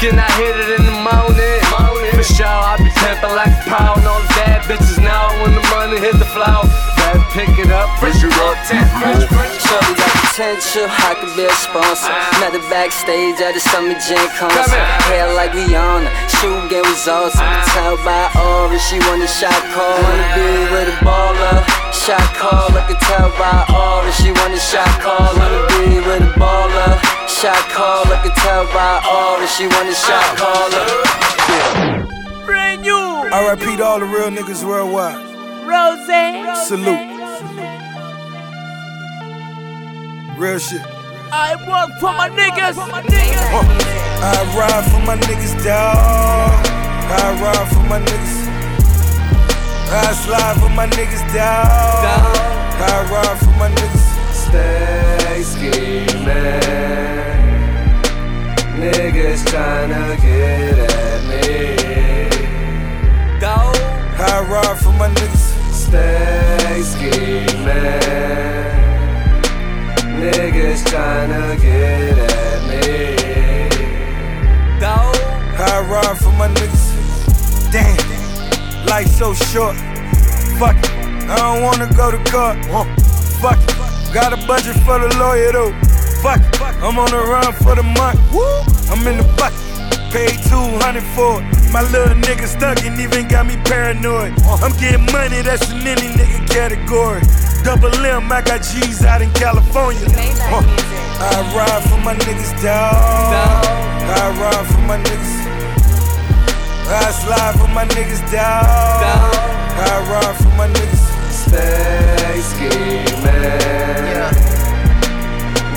[0.00, 1.60] Can I hit it in the morning?
[2.16, 4.06] For sure, I be pimping like a pound.
[4.06, 6.66] All the bad bitches now when the money hit the floor.
[7.12, 9.60] Better pick it up, fresh it up, ten, fresh, fresh.
[9.60, 12.08] Shorty got potential, I could be a sponsor.
[12.08, 12.40] Uh-huh.
[12.40, 14.80] Met her backstage at a Summer Jam concert.
[15.12, 16.08] Hair like Rihanna,
[16.40, 17.36] shoot get results.
[17.36, 19.28] I can tell by all that she want uh-huh.
[19.28, 19.92] a shot call.
[19.92, 21.60] Wanna be with a baller,
[21.92, 22.72] shot call.
[22.72, 25.36] I can tell by all that she want a shot call.
[25.36, 26.96] Wanna be with a baller,
[27.28, 28.08] shot call.
[28.08, 30.72] I can tell by all that she want a shot call.
[32.48, 33.28] Brand new.
[33.36, 35.31] I repeat all the real niggas worldwide.
[36.66, 36.98] Salute.
[40.38, 40.82] Real shit.
[41.30, 42.76] I work for my niggas.
[42.76, 42.92] Uh,
[44.24, 46.66] I ride for my niggas, dawg.
[47.10, 48.42] I ride for my niggas.
[49.90, 52.04] I slide for my niggas, dawg.
[52.80, 54.06] I ride for my niggas.
[54.32, 56.22] Stay scheming.
[58.82, 61.40] Niggas tryna get at me.
[63.40, 63.56] Go.
[64.18, 65.41] I ride for my niggas.
[65.92, 67.68] Stay scheming.
[70.16, 72.80] Niggas tryna get at me.
[75.54, 76.86] I ride for my niggas.
[77.70, 79.76] Damn, life so short.
[80.56, 80.90] Fuck it,
[81.28, 82.56] I don't wanna go to court.
[83.42, 85.72] Fuck it, got a budget for the lawyer though.
[86.22, 88.18] Fuck it, I'm on the run for the month.
[88.90, 89.60] I'm in the bucket,
[90.12, 91.72] paid 200 for it.
[91.72, 94.36] My little nigga stuck and even got me paranoid.
[94.60, 97.24] I'm getting money, that's in any nigga category.
[97.64, 100.04] Double M, I got G's out in California.
[100.52, 100.60] Uh,
[101.24, 103.64] I ride for my niggas, dawg.
[104.04, 105.32] I ride for my niggas.
[106.92, 109.24] I slide for my niggas, dawg.
[109.80, 111.04] I ride for my niggas.
[111.32, 113.06] Stay scheming.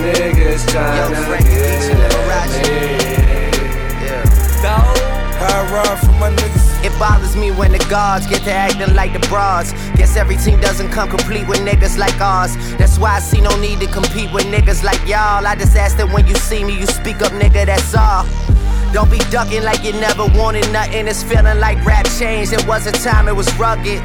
[0.03, 1.95] Niggas tryna get
[2.32, 3.25] at me.
[6.86, 9.74] It bothers me when the guards get to acting like the bras.
[9.96, 12.56] Guess every team doesn't come complete with niggas like ours.
[12.78, 15.46] That's why I see no need to compete with niggas like y'all.
[15.48, 18.26] I just ask that when you see me, you speak up, nigga, that's all.
[18.94, 21.08] Don't be ducking like you never wanted nothing.
[21.08, 22.54] It's feeling like rap changed.
[22.54, 24.00] It was a time it was rugged.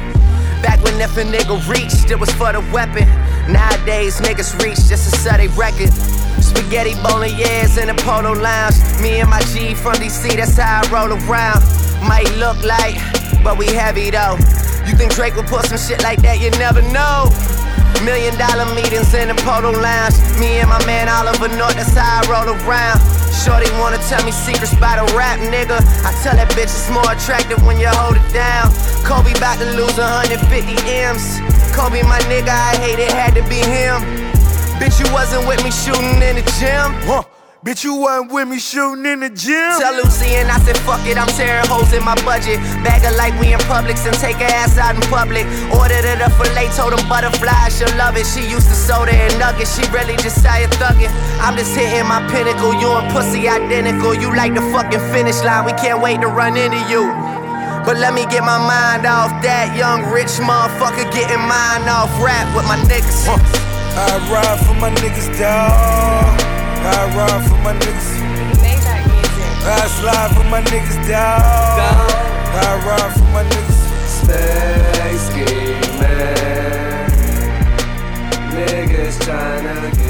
[0.63, 3.07] Back when if a nigga reached, it was for the weapon.
[3.51, 5.93] Nowadays, niggas reach just to sell a record.
[6.43, 8.75] Spaghetti bolognese in the polo lounge.
[9.01, 11.61] Me and my G from DC, that's how I roll around.
[12.07, 12.97] Might look like,
[13.43, 14.37] but we heavy though.
[14.85, 16.41] You think Drake would put some shit like that?
[16.41, 17.29] You never know.
[18.03, 20.17] Million dollar meetings in the polo lounge.
[20.41, 22.97] Me and my man Oliver North, that's how I roll around.
[23.31, 25.77] Shorty wanna tell me secrets by the rap nigga.
[26.01, 28.73] I tell that bitch it's more attractive when you hold it down.
[29.05, 30.41] Kobe about to lose 150
[30.89, 31.41] M's.
[31.71, 34.20] Kobe, my nigga, I hate it, had to be him.
[34.81, 36.89] Bitch, you wasn't with me shooting in the gym.
[37.05, 37.21] Huh.
[37.61, 39.77] Bitch, you wasn't with me shooting in the gym.
[39.77, 42.57] Tell Lucy and I said, fuck it, I'm tearing holes in my budget.
[42.81, 45.45] Bag her like we in Publix and take her ass out in public.
[45.77, 48.25] Ordered it up filet, told them butterflies, she'll love it.
[48.25, 51.13] She used to soda and nuggets, she really just tired thugging.
[51.37, 54.17] I'm just hitting my pinnacle, you and pussy identical.
[54.17, 57.05] You like the fucking finish line, we can't wait to run into you.
[57.85, 62.49] But let me get my mind off that young rich motherfucker getting mine off rap
[62.57, 63.69] with my niggas.
[63.93, 66.41] I ride for my niggas, dawg.
[66.83, 68.09] I ride for my niggas.
[69.63, 72.11] I slide for my niggas, dawg.
[72.53, 73.79] I ride for my niggas.
[74.07, 77.11] Space game, man.
[78.55, 80.00] Niggas tryna